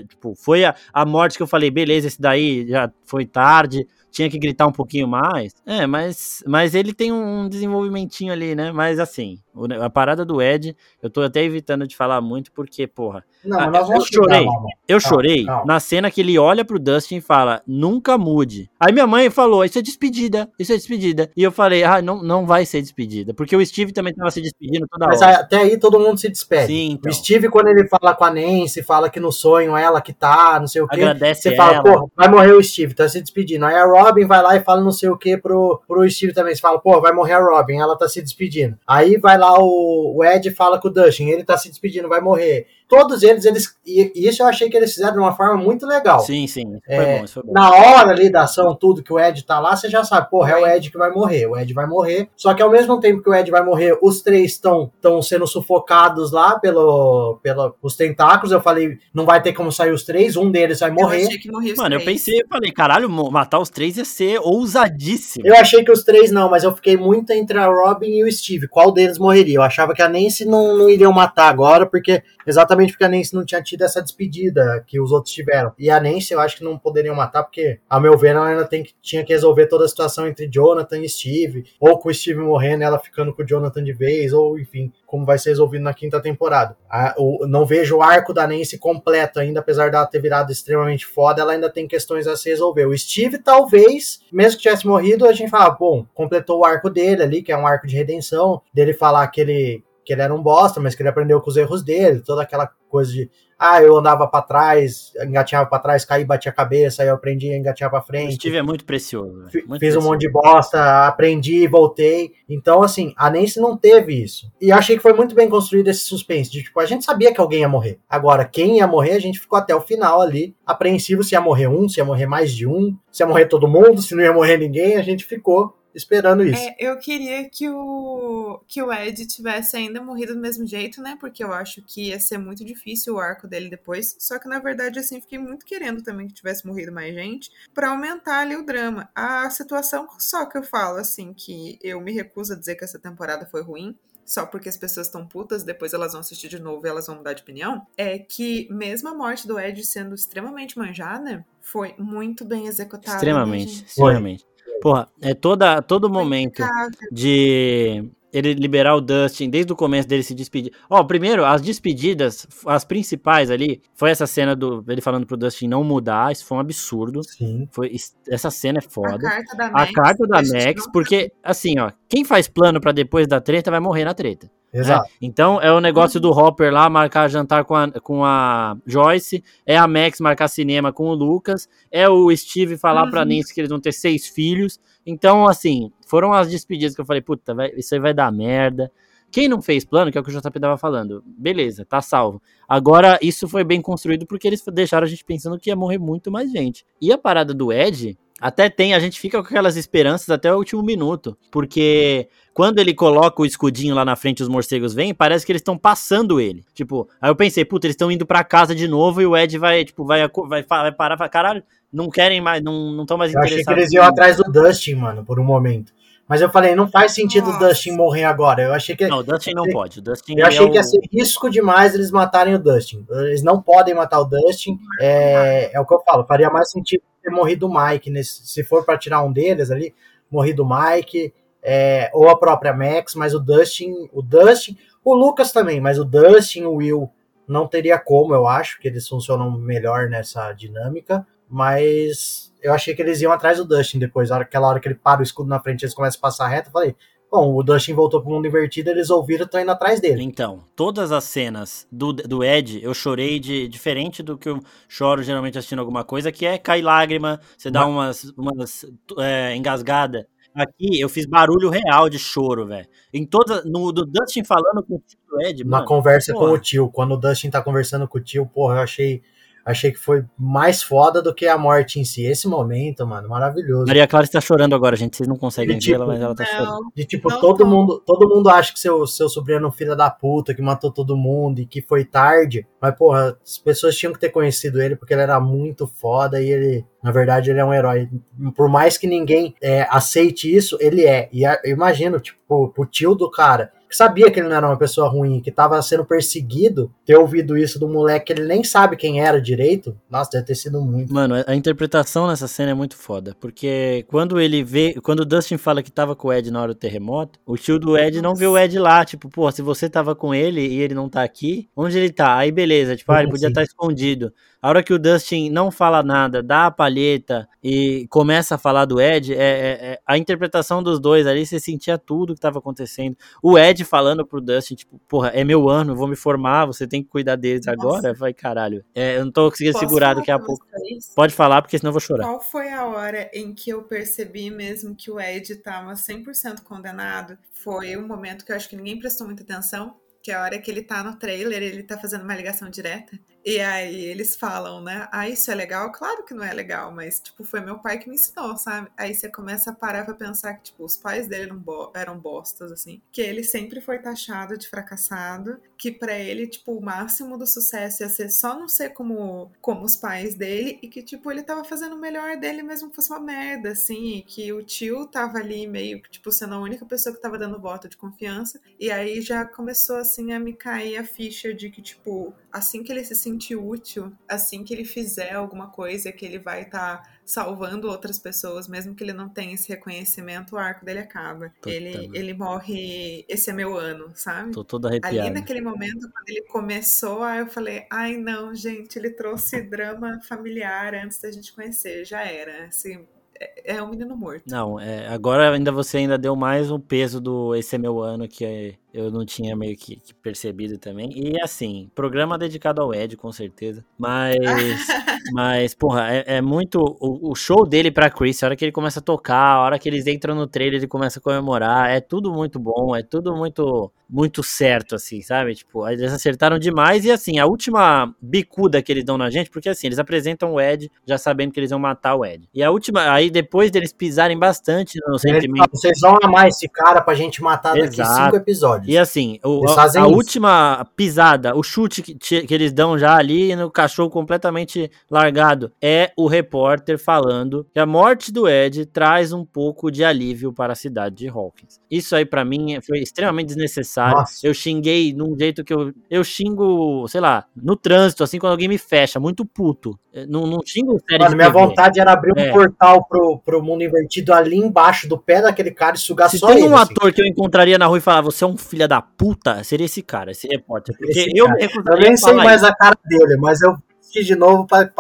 [0.10, 4.28] tipo, foi a, a morte que eu falei, beleza, esse daí já foi tarde, tinha
[4.28, 5.54] que gritar um pouquinho mais.
[5.68, 8.72] É, mas, mas ele tem um desenvolvimentinho ali, né?
[8.72, 9.38] Mas assim,
[9.82, 13.24] a parada do Ed, eu tô até evitando de falar muito, porque, porra.
[13.44, 14.46] Não, eu, eu chorei.
[14.88, 15.66] eu calma, chorei calma.
[15.66, 18.70] na cena que ele olha pro Dustin e fala: nunca mude.
[18.80, 21.30] Aí minha mãe falou: Isso é despedida, isso é despedida.
[21.36, 23.34] E eu falei: Ah, não, não vai ser despedida.
[23.34, 25.32] Porque o Steve também tava se despedindo toda Mas hora.
[25.32, 26.68] Mas até aí todo mundo se despede.
[26.68, 27.12] Sim, então.
[27.12, 30.60] O Steve, quando ele fala com a Nancy, fala que no sonho ela que tá,
[30.60, 31.02] não sei o quê.
[31.02, 33.66] Agradece você fala, pô, vai morrer o Steve, tá se despedindo.
[33.66, 36.54] Aí a Robin vai lá e fala não sei o que pro, pro Steve também.
[36.54, 38.78] Você fala, pô, vai morrer a Robin, ela tá se despedindo.
[38.88, 42.22] Aí vai lá o o Ed fala com o Dustin, ele tá se despedindo, vai
[42.22, 43.74] morrer todos eles, eles.
[43.88, 46.20] E isso eu achei que eles fizeram de uma forma muito legal.
[46.20, 46.78] Sim, sim.
[46.86, 47.54] Foi é, bom, foi bom.
[47.54, 50.52] Na hora ali da ação, tudo que o Ed tá lá, você já sabe, porra,
[50.52, 51.48] é o Ed que vai morrer.
[51.48, 52.28] O Ed vai morrer.
[52.36, 54.92] Só que ao mesmo tempo que o Ed vai morrer, os três estão
[55.24, 58.52] sendo sufocados lá pelo, pelo, os tentáculos.
[58.52, 61.22] Eu falei, não vai ter como sair os três, um deles vai morrer.
[61.22, 62.02] Eu achei que morria os Mano, três.
[62.02, 65.48] eu pensei, eu falei, caralho, matar os três ia ser ousadíssimo.
[65.48, 68.32] Eu achei que os três não, mas eu fiquei muito entre a Robin e o
[68.32, 68.68] Steve.
[68.68, 69.56] Qual deles morreria?
[69.56, 73.34] Eu achava que a Nancy não, não iriam matar agora, porque exatamente porque a Nancy
[73.34, 75.74] não tinha tido essa despedida que os outros tiveram.
[75.78, 78.66] E a Nancy eu acho que não poderiam matar, porque, a meu ver, ela ainda
[78.66, 82.14] tem que, tinha que resolver toda a situação entre Jonathan e Steve, ou com o
[82.14, 85.84] Steve morrendo, ela ficando com o Jonathan de vez, ou enfim, como vai ser resolvido
[85.84, 86.78] na quinta temporada.
[86.90, 91.06] A, o, não vejo o arco da Nancy completo ainda, apesar dela ter virado extremamente
[91.06, 92.86] foda, ela ainda tem questões a se resolver.
[92.86, 97.24] O Steve, talvez, mesmo que tivesse morrido, a gente fala, bom, completou o arco dele
[97.24, 100.42] ali, que é um arco de redenção, dele falar que ele que ele era um
[100.42, 103.30] bosta, mas que ele aprendeu com os erros dele, toda aquela coisa de
[103.64, 107.52] ah, eu andava para trás, engatinhava para trás, caí, batia a cabeça, aí eu aprendi
[107.52, 108.32] a engatinhar para frente.
[108.32, 109.38] O Steve é muito precioso.
[109.38, 110.00] Muito Fiz precioso.
[110.00, 112.32] um monte de bosta, aprendi, voltei.
[112.50, 114.52] Então, assim, a Nancy não teve isso.
[114.60, 116.50] E achei que foi muito bem construído esse suspense.
[116.50, 118.00] De, tipo, a gente sabia que alguém ia morrer.
[118.10, 121.68] Agora, quem ia morrer, a gente ficou até o final ali, apreensivo se ia morrer
[121.68, 124.34] um, se ia morrer mais de um, se ia morrer todo mundo, se não ia
[124.34, 126.62] morrer ninguém, a gente ficou esperando isso.
[126.62, 131.18] É, eu queria que o, que o Ed tivesse ainda morrido do mesmo jeito, né?
[131.20, 134.16] Porque eu acho que ia ser muito difícil o arco dele depois.
[134.20, 137.90] Só que, na verdade, assim, fiquei muito querendo também que tivesse morrido mais gente para
[137.90, 139.10] aumentar ali o drama.
[139.16, 143.00] A situação só que eu falo, assim, que eu me recuso a dizer que essa
[143.00, 143.96] temporada foi ruim
[144.32, 147.18] só porque as pessoas estão putas, depois elas vão assistir de novo e elas vão
[147.18, 152.46] mudar de opinião, é que mesmo a morte do Ed sendo extremamente manjada, foi muito
[152.46, 153.18] bem executada.
[153.18, 154.46] Extremamente, né, extremamente.
[154.82, 156.64] Porra, é toda, todo momento
[157.12, 160.72] de ele liberar o Dustin, desde o começo dele se despedir.
[160.90, 165.68] Ó, primeiro, as despedidas, as principais ali, foi essa cena do ele falando pro Dustin
[165.68, 167.22] não mudar, isso foi um absurdo.
[167.24, 167.68] Sim.
[167.72, 167.92] Foi,
[168.30, 169.20] essa cena é A foda.
[169.20, 169.92] carta da A Max.
[169.92, 173.70] carta da a Max, não- porque, assim, ó, quem faz plano pra depois da treta
[173.72, 174.50] vai morrer na treta.
[174.74, 174.80] né?
[174.80, 175.10] Exato.
[175.22, 179.78] Então é o negócio do Hopper lá marcar jantar com a, com a Joyce, é
[179.78, 183.28] a Max marcar cinema com o Lucas, é o Steve falar pra Uhum.
[183.28, 184.80] Nancy que eles vão ter seis filhos.
[185.06, 188.92] Então, assim, foram as despedidas que eu falei, puta, vai- isso aí vai dar merda.
[189.32, 192.42] Quem não fez plano, que é o que o JP tava falando, beleza, tá salvo.
[192.68, 196.30] Agora, isso foi bem construído porque eles deixaram a gente pensando que ia morrer muito
[196.30, 196.86] mais gente.
[197.02, 200.58] E a parada do Ed, até tem, a gente fica com aquelas esperanças até o
[200.58, 201.38] último minuto.
[201.50, 205.52] Porque quando ele coloca o escudinho lá na frente e os morcegos vêm, parece que
[205.54, 206.62] eles estão passando ele.
[206.74, 209.58] Tipo, aí eu pensei, puta, eles estão indo pra casa de novo e o Ed
[209.58, 213.34] vai, tipo, vai, vai, vai parar e falar, caralho, não querem mais, não estão mais
[213.34, 213.76] Eu achei interessados.
[213.78, 215.94] que eles iam atrás do Dustin, mano, por um momento.
[216.32, 217.68] Mas eu falei, não faz sentido o Nossa.
[217.68, 218.64] Dustin morrer agora.
[218.64, 220.00] Eu achei que Não, o Dustin não pode.
[220.00, 220.72] O Dustin Eu achei é o...
[220.72, 223.06] que ia ser risco demais eles matarem o Dustin.
[223.10, 224.80] Eles não podem matar o Dustin.
[225.02, 226.24] É, é o que eu falo.
[226.24, 228.10] Faria mais sentido ter morrido o Mike.
[228.10, 229.94] Nesse, se for para tirar um deles ali,
[230.32, 235.52] morrido o Mike, é, ou a própria Max, mas o Dustin, o Dustin, o Lucas
[235.52, 237.12] também, mas o Dustin, o Will,
[237.46, 241.28] não teria como, eu acho, que eles funcionam melhor nessa dinâmica.
[241.50, 244.32] Mas eu achei que eles iam atrás do Dustin depois.
[244.32, 246.72] Aquela hora que ele para o escudo na frente eles começam a passar reto, eu
[246.72, 246.96] falei.
[247.32, 250.22] Bom, o Dustin voltou pro mundo invertido, eles ouviram e estão indo atrás dele.
[250.22, 255.24] Então, todas as cenas do, do Ed, eu chorei de diferente do que eu choro
[255.24, 258.86] geralmente assistindo alguma coisa, que é cair lágrima, você dá umas, umas
[259.18, 260.28] é, engasgada.
[260.54, 262.88] Aqui eu fiz barulho real de choro, velho.
[263.14, 265.86] Em toda no do Dustin falando com o tio do Ed, na mano.
[265.86, 266.48] conversa porra.
[266.48, 266.90] com o tio.
[266.90, 269.22] Quando o Dustin tá conversando com o tio, porra, eu achei,
[269.66, 272.26] achei que foi mais foda do que a morte em si.
[272.26, 273.86] Esse momento, mano, maravilhoso.
[273.88, 275.18] Maria Clara está chorando agora, gente.
[275.18, 276.82] Vocês não conseguem Ele, vê-la, tipo, mas ela tá chorando.
[276.82, 277.70] Não, De tipo, Não, todo não.
[277.72, 280.92] mundo, todo mundo acha que seu, seu sobrinho é um filho da puta, que matou
[280.92, 282.66] todo mundo e que foi tarde.
[282.82, 286.50] Mas, porra, as pessoas tinham que ter conhecido ele porque ele era muito foda e
[286.50, 288.10] ele, na verdade, ele é um herói.
[288.56, 291.30] Por mais que ninguém é, aceite isso, ele é.
[291.32, 294.66] E a- eu imagino, tipo, pro tio do cara, que sabia que ele não era
[294.66, 298.64] uma pessoa ruim, que tava sendo perseguido, ter ouvido isso do moleque que ele nem
[298.64, 301.14] sabe quem era direito, nossa, deve ter sido muito.
[301.14, 303.36] Mano, a interpretação nessa cena é muito foda.
[303.38, 304.94] Porque quando ele vê.
[305.04, 307.78] Quando o Dustin fala que tava com o Ed na hora do terremoto, o tio
[307.78, 309.04] do Ed não vê o Ed lá.
[309.04, 312.38] Tipo, pô, se você tava com ele e ele não tá aqui, onde ele tá?
[312.38, 313.52] Aí beleza, tipo, ah, ele podia assim?
[313.52, 314.32] estar escondido.
[314.62, 318.86] A hora que o Dustin não fala nada, dá a palheta e começa a falar
[318.86, 322.60] do Ed, é, é- é- a interpretação dos dois ali, você sentia tudo que tava
[322.60, 323.18] acontecendo.
[323.42, 327.02] O Ed falando pro Dustin, tipo, porra, é meu ano, vou me formar, você tem
[327.02, 327.80] que cuidar deles Nossa.
[327.82, 328.14] agora.
[328.14, 328.86] Vai, caralho.
[328.94, 330.64] É, eu não tô conseguindo posso segurar daqui a pouco.
[330.72, 331.12] vocês?
[331.16, 332.26] Pode falar, porque senão eu vou chorar.
[332.26, 337.36] Qual foi a hora em que eu percebi mesmo que o Ed tava 100% condenado?
[337.52, 340.60] Foi um momento que eu acho que ninguém prestou muita atenção, que é a hora
[340.60, 343.18] que ele tá no trailer, ele tá fazendo uma ligação direta.
[343.44, 345.08] E aí eles falam, né?
[345.12, 345.92] Ah, isso é legal?
[345.92, 348.90] Claro que não é legal, mas, tipo, foi meu pai que me ensinou, sabe?
[348.96, 352.20] Aí você começa a parar pra pensar que, tipo, os pais dele eram, bo eram
[352.20, 353.02] bostas, assim.
[353.12, 358.04] Que ele sempre foi taxado de fracassado, que pra ele, tipo, o máximo do sucesso
[358.04, 361.64] ia ser só não ser como, como os pais dele, e que, tipo, ele tava
[361.64, 365.40] fazendo o melhor dele mesmo que fosse uma merda, assim, e que o tio tava
[365.40, 369.20] ali meio, tipo, sendo a única pessoa que tava dando voto de confiança, e aí
[369.20, 373.16] já começou, assim, a me cair a ficha de que, tipo, assim que ele se
[373.16, 378.68] sentir útil, assim que ele fizer alguma coisa que ele vai estar salvando outras pessoas,
[378.68, 381.50] mesmo que ele não tenha esse reconhecimento, o arco dele acaba.
[381.62, 384.52] Puta Ele, ele morre, esse é meu ano, sabe?
[384.52, 385.34] Tô todo Ali arrepiado.
[385.34, 390.94] naquele momento, quando ele começou, aí eu falei, ai não, gente, ele trouxe drama familiar
[390.94, 393.06] antes da gente conhecer, já era, assim,
[393.40, 394.44] é, é um menino morto.
[394.48, 398.28] Não, é, agora ainda você ainda deu mais um peso do esse é meu ano,
[398.28, 401.10] que é Eu não tinha meio que, que percebido também.
[401.16, 403.86] E assim, programa dedicado ao Ed, com certeza.
[403.98, 404.36] Mas.
[405.34, 406.80] mas, porra, é, é muito.
[407.00, 409.80] O, o, show dele pra Chris, a hora que ele começa a tocar, a hora
[409.80, 411.90] que eles entram no trailer, ele começa a comemorar.
[411.90, 415.56] É tudo muito bom, é tudo muito muito certo, assim, sabe?
[415.56, 417.06] Tipo, eles acertaram demais.
[417.06, 420.60] E assim, a última bicuda que eles dão na gente, porque assim, eles apresentam o
[420.60, 422.50] Ed já sabendo que eles vão matar o Ed.
[422.54, 425.70] E a última, aí depois deles pisarem bastante no sentimento.
[425.72, 428.26] Vocês vão amar esse cara pra gente matar daqui Exato.
[428.26, 428.81] cinco episódios.
[428.86, 433.56] E assim, o, a, a última pisada, o chute que, que eles dão já ali
[433.56, 439.46] no cachorro completamente largado, é o repórter falando que a morte do Ed traz um
[439.46, 441.80] pouco de alívio para a cidade de Hawkins.
[441.90, 444.18] Isso aí para mim foi extremamente desnecessário necessário.
[444.18, 444.48] Nossa.
[444.48, 445.94] Eu xinguei num jeito que eu.
[446.10, 449.98] Eu xingo, sei lá, no trânsito, assim, quando alguém me fecha, muito puto.
[450.28, 451.24] Não, não xingo sério.
[451.24, 452.50] Mano, minha vontade era abrir é.
[452.50, 456.38] um portal pro, pro mundo invertido ali embaixo do pé daquele cara e sugar Se
[456.38, 456.62] só ele.
[456.62, 456.92] Tem um assim.
[456.92, 459.86] ator que eu encontraria na rua e falar, você é um filho da puta, seria
[459.86, 460.96] esse cara, esse repórter.
[460.98, 461.48] Porque esse eu.
[461.48, 462.72] Eu nem sei mais isso.
[462.72, 463.76] a cara dele, mas eu
[464.20, 464.92] de novo para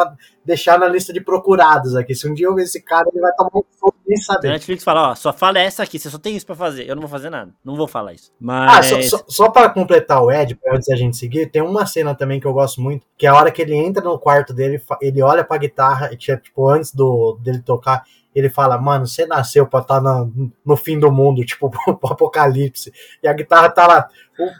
[0.45, 2.15] deixar na lista de procurados aqui.
[2.15, 4.47] Se um dia eu ver esse cara, ele vai tomar um fogo nem saber.
[4.47, 6.89] A Netflix fala, ó, sua fala é essa aqui, você só tem isso para fazer.
[6.89, 7.53] Eu não vou fazer nada.
[7.65, 8.31] Não vou falar isso.
[8.39, 8.71] Mas...
[8.71, 12.15] Ah, só, só, só para completar o Ed, antes da gente seguir, tem uma cena
[12.15, 14.81] também que eu gosto muito, que é a hora que ele entra no quarto dele,
[15.01, 19.81] ele olha pra guitarra, tipo, antes do, dele tocar, ele fala, mano, você nasceu pra
[19.81, 22.91] estar tá no, no fim do mundo, tipo, pro apocalipse.
[23.21, 24.07] E a guitarra tá lá,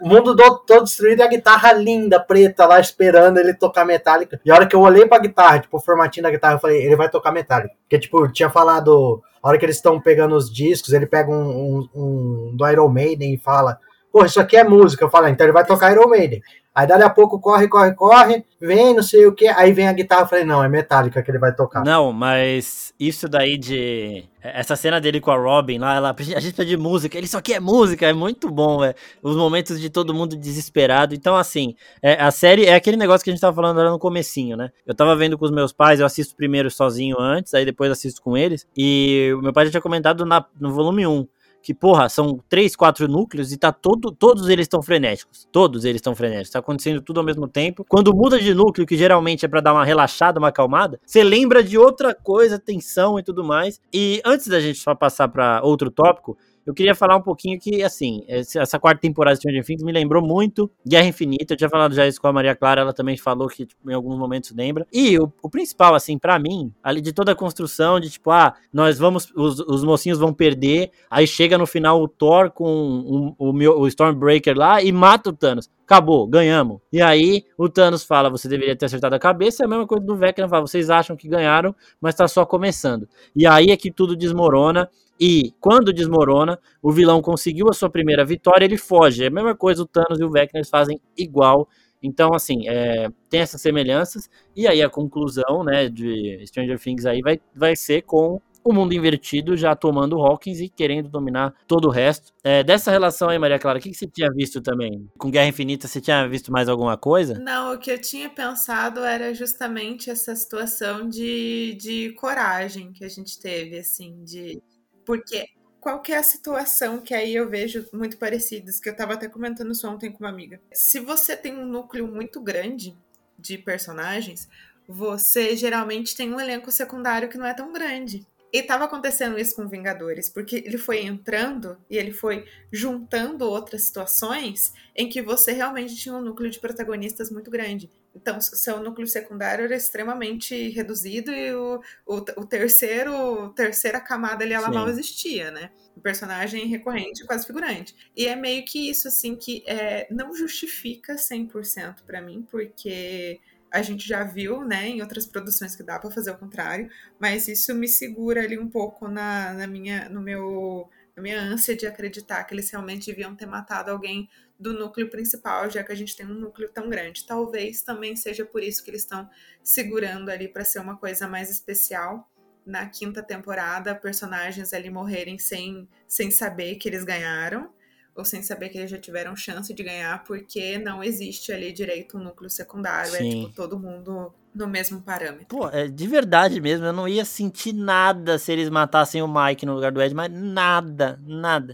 [0.01, 4.39] o mundo todo destruído e a guitarra linda, preta, lá esperando ele tocar metálica.
[4.45, 6.85] E a hora que eu olhei pra guitarra, tipo, o formatinho da guitarra, eu falei,
[6.85, 7.73] ele vai tocar metálica.
[7.83, 11.49] Porque, tipo, tinha falado, a hora que eles estão pegando os discos, ele pega um,
[11.49, 13.79] um, um do Iron Maiden e fala,
[14.11, 15.05] pô, isso aqui é música.
[15.05, 16.41] Eu falo, então ele vai tocar Iron Maiden.
[16.73, 19.93] Aí dali a pouco corre, corre, corre, vem, não sei o que, aí vem a
[19.93, 21.83] guitarra, eu falei, não, é metálica que ele vai tocar.
[21.83, 24.23] Não, mas isso daí de.
[24.41, 27.41] Essa cena dele com a Robin lá, ela, a gente precisa de música, ele só
[27.41, 28.95] quer música, é muito bom, é.
[29.21, 31.13] Os momentos de todo mundo desesperado.
[31.13, 34.55] Então, assim, é, a série é aquele negócio que a gente tava falando no comecinho,
[34.55, 34.71] né?
[34.87, 38.21] Eu tava vendo com os meus pais, eu assisto primeiro sozinho antes, aí depois assisto
[38.21, 38.65] com eles.
[38.77, 41.27] E o meu pai já tinha comentado na, no volume 1
[41.61, 45.47] que, porra, são três, quatro núcleos e tá todo, todos eles estão frenéticos.
[45.51, 46.51] Todos eles estão frenéticos.
[46.51, 47.85] Tá acontecendo tudo ao mesmo tempo.
[47.87, 51.63] Quando muda de núcleo, que geralmente é para dar uma relaxada, uma acalmada, você lembra
[51.63, 53.79] de outra coisa, tensão e tudo mais.
[53.93, 57.83] E antes da gente só passar para outro tópico, eu queria falar um pouquinho que,
[57.83, 61.53] assim, essa quarta temporada de Stranger Things me lembrou muito Guerra Infinita.
[61.53, 63.93] Eu tinha falado já isso com a Maria Clara, ela também falou que, tipo, em
[63.93, 64.85] alguns momentos lembra.
[64.91, 68.53] E o, o principal, assim, para mim, ali de toda a construção de, tipo, ah,
[68.71, 73.35] nós vamos, os, os mocinhos vão perder, aí chega no final o Thor com um,
[73.37, 76.79] o, o Stormbreaker lá e mata o Thanos acabou, ganhamos.
[76.91, 80.05] E aí o Thanos fala, você deveria ter acertado a cabeça, é a mesma coisa
[80.05, 83.09] do Vecna fala, vocês acham que ganharam, mas tá só começando.
[83.35, 88.23] E aí é que tudo desmorona e quando desmorona, o vilão conseguiu a sua primeira
[88.23, 89.25] vitória, ele foge.
[89.25, 91.67] É a mesma coisa, o Thanos e o Vecna fazem igual.
[92.01, 94.29] Então, assim, é, tem essas semelhanças.
[94.55, 98.93] E aí a conclusão, né, de Stranger Things aí vai, vai ser com o mundo
[98.93, 102.33] invertido já tomando Hawkins e querendo dominar todo o resto.
[102.43, 105.09] É, dessa relação aí, Maria Clara, o que, que você tinha visto também?
[105.17, 107.39] Com Guerra Infinita, você tinha visto mais alguma coisa?
[107.39, 113.09] Não, o que eu tinha pensado era justamente essa situação de, de coragem que a
[113.09, 114.61] gente teve, assim, de
[115.05, 115.47] porque
[115.79, 119.27] qual que é a situação que aí eu vejo muito parecidas, que eu estava até
[119.27, 120.61] comentando isso ontem com uma amiga.
[120.71, 122.95] Se você tem um núcleo muito grande
[123.37, 124.47] de personagens,
[124.87, 128.27] você geralmente tem um elenco secundário que não é tão grande.
[128.51, 133.83] E tava acontecendo isso com Vingadores, porque ele foi entrando e ele foi juntando outras
[133.83, 137.89] situações em que você realmente tinha um núcleo de protagonistas muito grande.
[138.13, 144.53] Então, seu núcleo secundário era extremamente reduzido e o, o, o terceiro, terceira camada ali,
[144.53, 144.73] ela Sim.
[144.73, 145.71] não existia, né?
[145.95, 147.95] O personagem recorrente, quase figurante.
[148.15, 153.39] E é meio que isso, assim, que é, não justifica 100% para mim, porque
[153.71, 157.47] a gente já viu, né, em outras produções que dá para fazer o contrário, mas
[157.47, 161.87] isso me segura ali um pouco na, na minha, no meu, na minha ânsia de
[161.87, 164.29] acreditar que eles realmente deviam ter matado alguém
[164.59, 167.25] do núcleo principal, já que a gente tem um núcleo tão grande.
[167.25, 169.27] Talvez também seja por isso que eles estão
[169.63, 172.29] segurando ali para ser uma coisa mais especial.
[172.63, 177.73] Na quinta temporada, personagens ali morrerem sem, sem saber que eles ganharam
[178.15, 182.17] ou sem saber que eles já tiveram chance de ganhar, porque não existe ali direito
[182.17, 183.17] um núcleo secundário, Sim.
[183.17, 185.47] é tipo todo mundo no mesmo parâmetro.
[185.47, 189.65] Pô, é de verdade mesmo, eu não ia sentir nada se eles matassem o Mike
[189.65, 191.73] no lugar do Ed, mas nada, nada.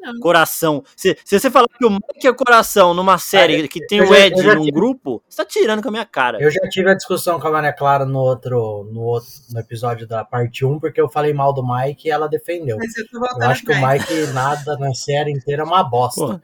[0.00, 0.18] Não.
[0.20, 0.82] Coração.
[0.96, 4.42] Se, se você falar que o Mike é coração numa série que tem o Ed
[4.42, 4.72] num tive...
[4.72, 6.38] grupo, você tá tirando com a minha cara.
[6.40, 10.06] Eu já tive a discussão com a Maria Clara no outro, no outro no episódio
[10.06, 12.78] da parte 1, porque eu falei mal do Mike e ela defendeu.
[13.40, 16.20] eu acho que o Mike nada na série inteira é uma bosta.
[16.20, 16.40] Pô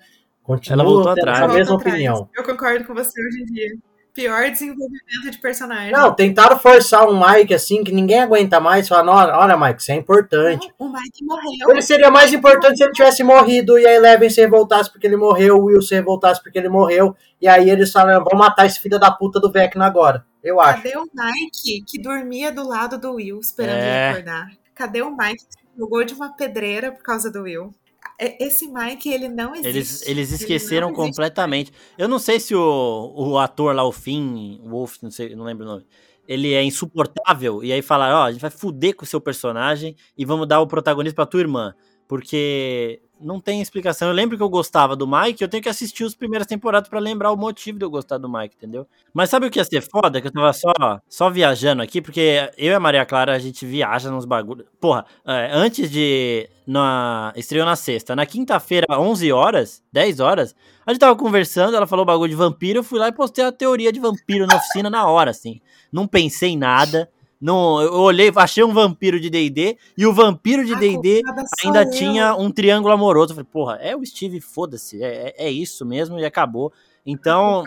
[0.47, 1.41] Continuo Ela voltou atrás.
[1.41, 2.31] essa mesma opinião.
[2.33, 3.77] Eu concordo com você hoje em dia.
[4.17, 5.93] Pior desenvolvimento de personagem.
[5.93, 8.89] Não, tentaram forçar um Mike assim que ninguém aguenta mais.
[8.89, 10.73] Falaram, olha, olha, Mike, isso é importante.
[10.81, 11.71] Não, o Mike morreu.
[11.71, 15.17] Ele seria mais importante se ele tivesse morrido e a Eleven se revoltasse porque ele
[15.19, 17.15] morreu, o Will se revoltasse porque ele morreu.
[17.43, 20.25] E aí eles falaram, vamos matar esse filho da puta do Vecna agora.
[20.43, 20.83] Eu acho.
[20.83, 23.83] Cadê o Mike que dormia do lado do Will esperando É.
[23.83, 24.47] ele acordar?
[24.75, 27.75] Cadê o Mike que jogou de uma pedreira por causa do Will?
[28.19, 29.69] É- Esse Mike, ele não existe.
[29.69, 31.03] Eles, eles Ele esqueceram existe.
[31.05, 31.73] completamente.
[31.99, 35.45] Eu não sei se o, o ator lá, o Finn, o Wolf, não sei, não
[35.45, 35.87] lembro o nome.
[36.27, 37.63] Ele é insuportável.
[37.63, 40.61] E aí falaram, ó, a gente vai fuder com o seu personagem e vamos dar
[40.61, 41.75] o protagonismo pra tua irmã.
[42.09, 44.09] Porque não tem explicação.
[44.09, 46.99] Eu lembro que eu gostava do Mike, eu tenho que assistir as primeiras temporadas pra
[46.99, 48.87] lembrar o motivo de eu gostar do Mike, entendeu?
[49.13, 50.21] Mas sabe o que ia ser foda?
[50.21, 50.73] Que eu tava só,
[51.09, 54.67] só viajando aqui, porque eu e a Maria Clara, a gente viaja nos bagulhos.
[54.81, 56.49] Porra, é, antes de.
[56.67, 58.17] Na, estreou na sexta.
[58.17, 62.81] Na quinta-feira, 11 horas, 10 horas, a gente tava conversando, ela falou bagulho de vampiro,
[62.81, 65.61] eu fui lá e postei a teoria de vampiro na oficina na hora, assim.
[65.93, 67.09] Não pensei em nada.
[67.41, 71.21] Não, eu olhei, achei um vampiro de D&D e o vampiro de D&D
[71.65, 71.91] ainda eu.
[71.91, 73.33] tinha um triângulo amoroso.
[73.33, 76.73] Eu falei, porra, é o Steve, foda-se, é, é- é isso mesmo e acabou.
[77.05, 77.63] Então,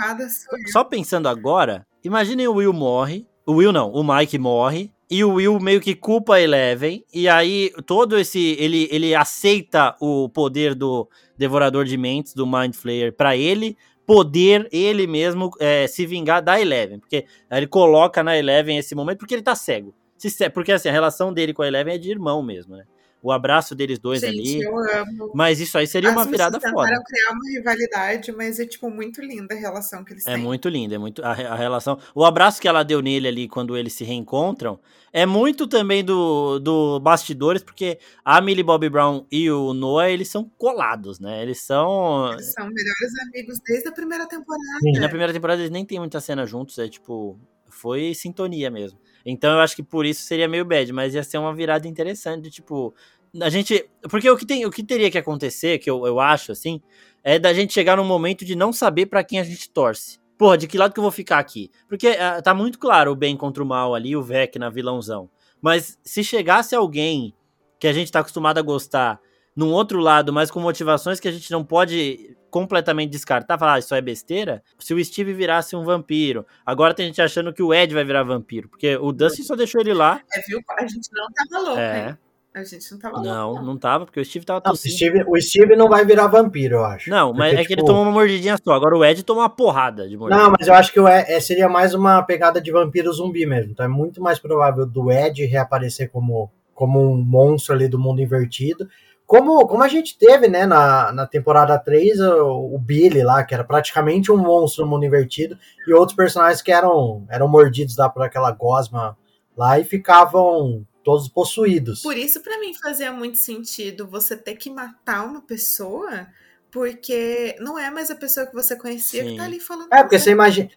[0.72, 5.34] só pensando agora, imaginem o Will morre, o Will não, o Mike morre, e o
[5.36, 10.76] Will meio que culpa a Eleven, e aí todo esse, ele, ele aceita o poder
[10.76, 13.76] do Devorador de Mentes, do Mind Flayer, pra ele
[14.10, 19.20] poder ele mesmo é, se vingar da Eleven, porque ele coloca na Eleven esse momento,
[19.20, 19.94] porque ele tá cego.
[20.18, 22.86] Se porque assim, a relação dele com a Eleven é de irmão mesmo, né?
[23.22, 24.62] O abraço deles dois Gente, ali.
[24.64, 25.32] eu amo.
[25.36, 26.88] Mas isso aí seria uma As virada pessoas foda.
[26.88, 30.44] tentaram criar uma rivalidade, mas é, tipo, muito linda a relação que eles É têm.
[30.44, 32.00] muito lindo, é muito a, a relação.
[32.16, 34.80] O abraço que ela deu nele ali quando eles se reencontram
[35.12, 40.30] é muito também do, do bastidores, porque a Millie Bobby Brown e o Noah, eles
[40.30, 41.42] são colados, né?
[41.42, 42.32] Eles são.
[42.32, 44.64] Eles são melhores amigos desde a primeira temporada.
[44.84, 47.38] E na primeira temporada eles nem tem muita cena juntos, é tipo.
[47.72, 49.00] Foi sintonia mesmo.
[49.26, 52.44] Então eu acho que por isso seria meio bad, mas ia ser uma virada interessante,
[52.44, 52.94] de, tipo.
[53.42, 53.88] A gente.
[54.10, 56.82] Porque o que, tem, o que teria que acontecer, que eu, eu acho, assim,
[57.24, 60.20] é da gente chegar num momento de não saber pra quem a gente torce.
[60.38, 61.70] Porra, de que lado que eu vou ficar aqui?
[61.88, 65.30] Porque ah, tá muito claro o bem contra o mal ali, o Vecna vilãozão.
[65.62, 67.34] Mas se chegasse alguém
[67.78, 69.20] que a gente tá acostumado a gostar
[69.60, 73.80] num outro lado, mas com motivações que a gente não pode completamente descartar, falar, ah,
[73.80, 74.64] isso é besteira.
[74.80, 78.24] Se o Steve virasse um vampiro, agora tem gente achando que o Ed vai virar
[78.24, 80.22] vampiro, porque o Dustin só deixou ele lá.
[80.34, 80.62] É, viu?
[80.78, 82.08] A gente não tava louco, É.
[82.10, 82.18] hein?
[82.56, 83.66] A gente não tava Não, louco.
[83.66, 84.96] não tava, porque o Steve tava Não, o, tossindo.
[84.96, 87.10] Steve, o Steve não vai virar vampiro, eu acho.
[87.10, 88.74] Não, mas Porque, é que ele tipo, tomou uma mordidinha só.
[88.74, 90.42] Agora o Ed tomou uma porrada de mordida.
[90.42, 93.46] Não, mas eu acho que o Ed, é, seria mais uma pegada de vampiro zumbi
[93.46, 93.72] mesmo.
[93.72, 98.20] Então é muito mais provável do Ed reaparecer como, como um monstro ali do mundo
[98.22, 98.90] invertido.
[99.30, 103.54] Como, como a gente teve, né, na, na temporada 3, o, o Billy lá, que
[103.54, 105.56] era praticamente um monstro no mundo invertido,
[105.88, 109.16] e outros personagens que eram, eram mordidos lá por aquela gosma
[109.56, 112.02] lá e ficavam todos possuídos.
[112.02, 116.26] Por isso, pra mim, fazia muito sentido você ter que matar uma pessoa,
[116.72, 119.30] porque não é mais a pessoa que você conhecia Sim.
[119.30, 119.94] que tá ali falando.
[119.94, 120.32] É, porque você.
[120.32, 120.72] imagina,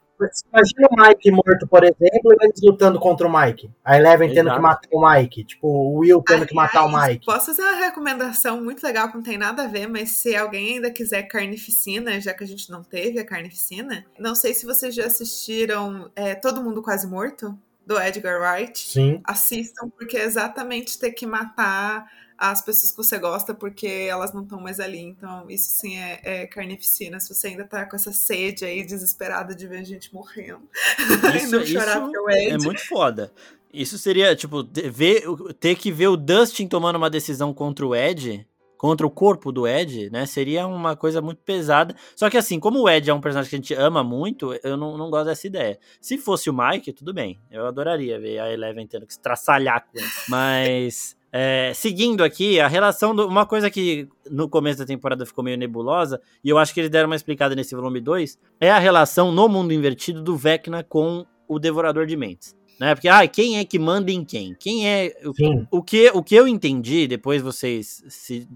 [0.53, 3.71] imagina o Mike morto, por exemplo, e eles lutando contra o Mike.
[3.85, 4.57] A Eleven tendo Exato.
[4.57, 5.45] que matar o Mike.
[5.45, 7.27] Tipo, o Will tendo que matar o Aliás, Mike.
[7.27, 10.75] Posso fazer uma recomendação muito legal que não tem nada a ver, mas se alguém
[10.75, 14.95] ainda quiser carnificina, já que a gente não teve a carnificina, não sei se vocês
[14.95, 18.79] já assistiram é, Todo Mundo Quase Morto, do Edgar Wright.
[18.79, 19.21] Sim.
[19.25, 22.07] Assistam, porque é exatamente ter que matar
[22.51, 24.99] as pessoas que você gosta porque elas não estão mais ali.
[24.99, 27.21] Então, isso sim é, é carnificina.
[27.21, 30.69] Se você ainda tá com essa sede aí, desesperada de ver gente morrendo.
[31.35, 33.33] e Isso, não chorar isso é muito foda.
[33.73, 35.23] Isso seria, tipo, ter- ver,
[35.61, 38.45] ter que ver o Dustin tomando uma decisão contra o Ed,
[38.77, 40.27] contra o corpo do Ed, né?
[40.27, 41.95] Seria uma coisa muito pesada.
[42.17, 44.77] Só que assim, como o Ed é um personagem que a gente ama muito, eu
[44.77, 45.79] não, não gosto dessa ideia.
[46.01, 47.41] Se fosse o Mike, tudo bem.
[47.49, 50.09] Eu adoraria ver a Eleven tendo que se traçalhar com ele.
[50.29, 51.17] Mas.
[51.33, 53.15] É, seguindo aqui, a relação.
[53.15, 56.81] Do, uma coisa que no começo da temporada ficou meio nebulosa, e eu acho que
[56.81, 60.85] eles deram uma explicada nesse volume 2, é a relação no mundo invertido do Vecna
[60.85, 62.55] com o Devorador de Mentes.
[62.79, 62.95] Né?
[62.95, 64.55] Porque, ah, quem é que manda em quem?
[64.59, 65.15] Quem é.
[65.25, 65.67] O, Sim.
[65.71, 68.47] o que, o que eu entendi, depois vocês, se,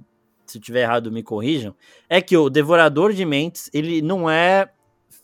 [0.44, 1.74] se tiver errado, me corrijam,
[2.08, 4.68] é que o Devorador de Mentes, ele não é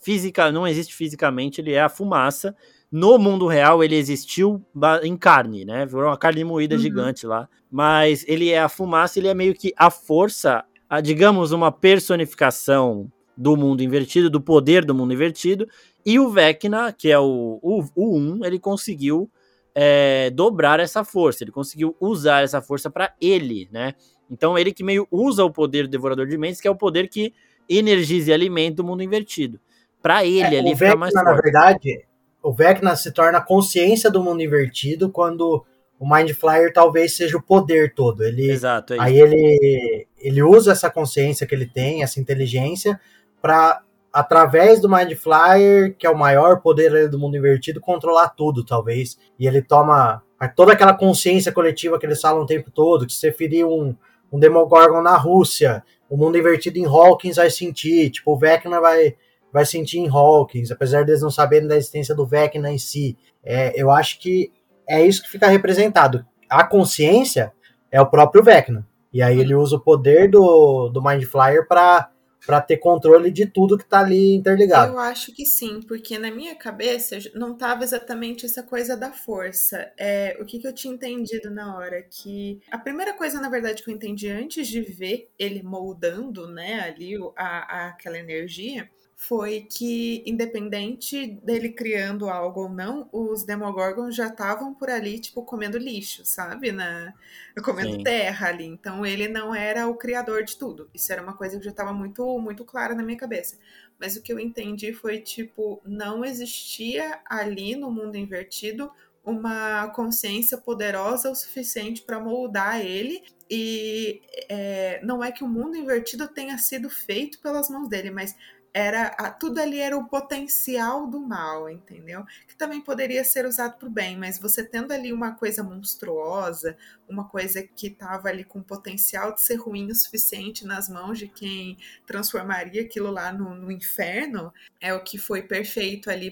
[0.01, 2.57] física, não existe fisicamente, ele é a fumaça.
[2.93, 4.63] No mundo real, ele existiu
[5.03, 5.87] em carne, né?
[5.87, 6.81] Virou uma carne moída Uhum.
[6.83, 7.49] gigante lá.
[7.71, 13.11] Mas ele é a fumaça, ele é meio que a força, a, digamos, uma personificação
[13.35, 15.67] do mundo invertido, do poder do mundo invertido.
[16.05, 19.31] E o Vecna, que é o, o, o 1, ele conseguiu
[19.75, 23.95] é, dobrar essa força, ele conseguiu usar essa força para ele, né?
[24.31, 27.09] Então ele que meio usa o poder do Devorador de Mentes, que é o poder
[27.09, 27.33] que
[27.69, 29.59] energiza e alimenta o mundo invertido.
[30.03, 31.43] Para ele É, ali fica mais Vecna, na forte.
[31.45, 32.07] verdade,
[32.43, 35.65] o Vecna se torna a consciência do mundo invertido quando
[35.99, 38.25] o Mind Flyer talvez seja o poder todo.
[38.25, 43.01] Ele, Exato, é aí ele, ele usa essa consciência que ele tem, essa inteligência,
[43.41, 43.83] para
[44.13, 49.17] através do Mind Flyer, que é o maior poder do mundo invertido, controlar tudo, talvez.
[49.39, 50.23] E ele toma
[50.55, 53.97] toda aquela consciência coletiva que eles falam o tempo todo, que se você ferir um,
[54.31, 59.17] um Demogorgon na Rússia, o mundo invertido em Hawkins vai sentir, tipo, o Vecna vai,
[59.53, 63.17] vai sentir em Hawkins, apesar deles não saberem da existência do Vecna em si.
[63.45, 64.51] É, eu acho que
[64.89, 66.25] é isso que fica representado.
[66.49, 67.53] A consciência
[67.91, 68.87] é o próprio Vecna.
[69.13, 72.09] E aí ele usa o poder do, do Mind Flyer para
[72.45, 74.95] para ter controle de tudo que tá ali interligado.
[74.95, 79.93] Eu acho que sim, porque na minha cabeça não tava exatamente essa coisa da força.
[79.97, 82.03] É, o que, que eu tinha entendido na hora?
[82.03, 86.81] Que a primeira coisa, na verdade, que eu entendi antes de ver ele moldando, né,
[86.81, 87.45] ali a,
[87.85, 88.91] a- aquela energia,
[89.23, 95.45] foi que, independente dele criando algo ou não, os Demogorgons já estavam por ali, tipo,
[95.45, 96.73] comendo lixo, sabe?
[96.73, 97.15] Na,
[97.63, 98.03] comendo Sim.
[98.03, 98.67] terra ali.
[98.67, 100.91] Então ele não era o criador de tudo.
[100.93, 103.57] Isso era uma coisa que já estava muito, muito clara na minha cabeça.
[103.97, 108.91] Mas o que eu entendi foi, tipo, não existia ali no mundo invertido
[109.25, 113.23] uma consciência poderosa o suficiente para moldar ele.
[113.49, 118.35] E é, não é que o mundo invertido tenha sido feito pelas mãos dele, mas
[118.75, 122.25] era tudo ali era o potencial do mal, entendeu?
[122.49, 126.77] Que também poderia ser usado para o bem, mas você tendo ali uma coisa monstruosa,
[127.13, 131.29] uma coisa que estava ali com potencial de ser ruim o suficiente nas mãos de
[131.29, 136.31] quem transformaria aquilo lá no, no inferno, é o que foi perfeito ali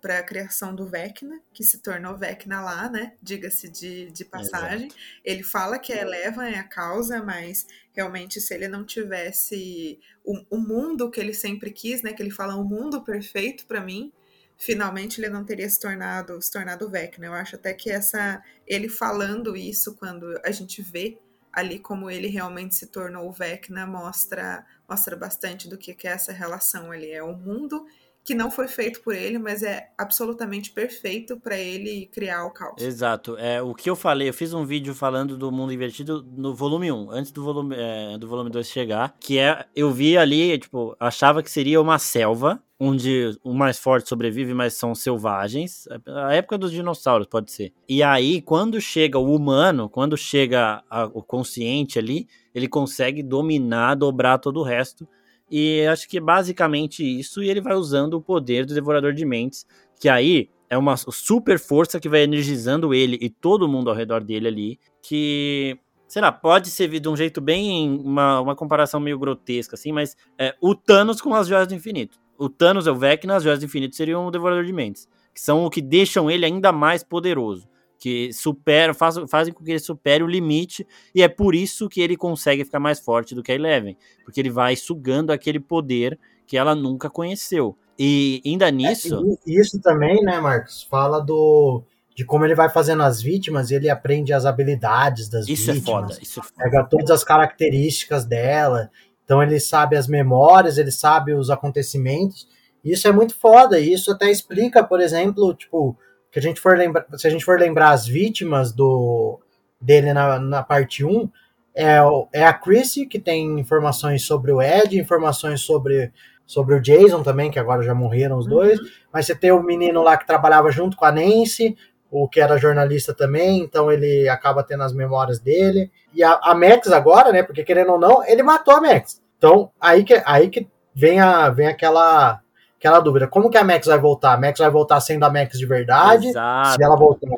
[0.00, 3.14] para a criação do Vecna, que se tornou Vecna lá, né?
[3.22, 4.88] Diga-se de, de passagem.
[5.24, 10.44] Ele fala que a Eleven é a causa, mas realmente se ele não tivesse o,
[10.50, 12.12] o mundo que ele sempre quis, né?
[12.12, 14.12] Que ele fala o mundo perfeito para mim,
[14.58, 17.26] finalmente ele não teria se tornado se tornado Vecna.
[17.26, 21.16] Eu acho até que essa ele falando isso quando a gente vê
[21.52, 26.10] ali como ele realmente se tornou o Vecna mostra mostra bastante do que que é
[26.10, 27.10] essa relação ali.
[27.10, 27.86] É o mundo
[28.28, 32.82] que não foi feito por ele, mas é absolutamente perfeito para ele criar o caos.
[32.82, 33.38] Exato.
[33.38, 36.92] É, o que eu falei, eu fiz um vídeo falando do mundo invertido no volume
[36.92, 40.94] 1, antes do volume, é, do volume 2 chegar, que é, eu vi ali, tipo,
[41.00, 45.88] achava que seria uma selva, onde o mais forte sobrevive, mas são selvagens.
[46.06, 47.72] A época dos dinossauros, pode ser.
[47.88, 53.96] E aí, quando chega o humano, quando chega a- o consciente ali, ele consegue dominar,
[53.96, 55.08] dobrar todo o resto.
[55.50, 59.24] E acho que é basicamente isso, e ele vai usando o poder do Devorador de
[59.24, 59.66] Mentes,
[59.98, 64.22] que aí é uma super força que vai energizando ele e todo mundo ao redor
[64.22, 69.18] dele ali, que, sei lá, pode ser de um jeito bem, uma, uma comparação meio
[69.18, 72.20] grotesca, assim, mas é o Thanos com as Joias do Infinito.
[72.38, 75.40] O Thanos é o Vecna, as Joias do Infinito seriam o Devorador de Mentes, que
[75.40, 77.68] são o que deixam ele ainda mais poderoso,
[77.98, 82.00] que supera, faz, fazem com que ele supere o limite, e é por isso que
[82.00, 86.18] ele consegue ficar mais forte do que a Eleven, porque ele vai sugando aquele poder
[86.46, 87.76] que ela nunca conheceu.
[87.98, 89.38] E ainda nisso...
[89.44, 91.82] E isso também, né, Marcos, fala do
[92.18, 95.74] de como ele vai fazendo as vítimas e ele aprende as habilidades das Isso é
[95.74, 96.00] vítimas.
[96.00, 96.54] foda, isso é foda.
[96.56, 98.90] Pega todas as características dela.
[99.28, 102.48] Então ele sabe as memórias, ele sabe os acontecimentos.
[102.82, 103.78] Isso é muito foda.
[103.78, 105.94] E isso até explica, por exemplo, tipo,
[106.32, 109.38] que a gente for lembrar, se a gente for lembrar as vítimas do
[109.78, 111.28] dele na, na parte 1,
[111.74, 111.98] é,
[112.32, 116.10] é a Chrissy, que tem informações sobre o Ed, informações sobre,
[116.46, 118.80] sobre o Jason também, que agora já morreram os dois.
[119.12, 121.76] Mas você tem o menino lá que trabalhava junto com a Nancy,
[122.10, 125.90] o que era jornalista também, então ele acaba tendo as memórias dele.
[126.14, 127.42] E a, a Max agora, né?
[127.42, 129.20] Porque querendo ou não, ele matou a Max.
[129.36, 132.40] Então, aí que, aí que vem, a, vem aquela,
[132.78, 133.28] aquela dúvida.
[133.28, 134.32] Como que a Max vai voltar?
[134.32, 136.28] A Max vai voltar sendo a Max de verdade?
[136.28, 136.70] Exato.
[136.70, 137.28] Se ela voltar.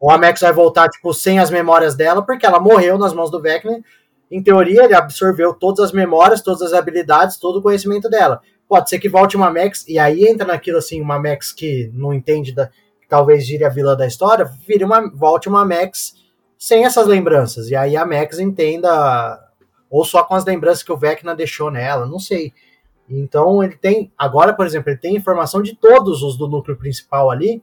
[0.00, 3.30] Ou a Max vai voltar, tipo, sem as memórias dela, porque ela morreu nas mãos
[3.30, 3.80] do Vecna.
[4.30, 8.40] Em teoria, ele absorveu todas as memórias, todas as habilidades, todo o conhecimento dela.
[8.66, 12.14] Pode ser que volte uma Max, e aí entra naquilo assim, uma Max que não
[12.14, 12.70] entende da.
[13.12, 16.14] Talvez vire a vilã da história, vire uma, volte uma Max
[16.56, 17.68] sem essas lembranças.
[17.68, 19.38] E aí a Max entenda.
[19.90, 22.54] Ou só com as lembranças que o Vecna deixou nela, não sei.
[23.06, 24.10] Então ele tem.
[24.16, 27.62] Agora, por exemplo, ele tem informação de todos os do núcleo principal ali,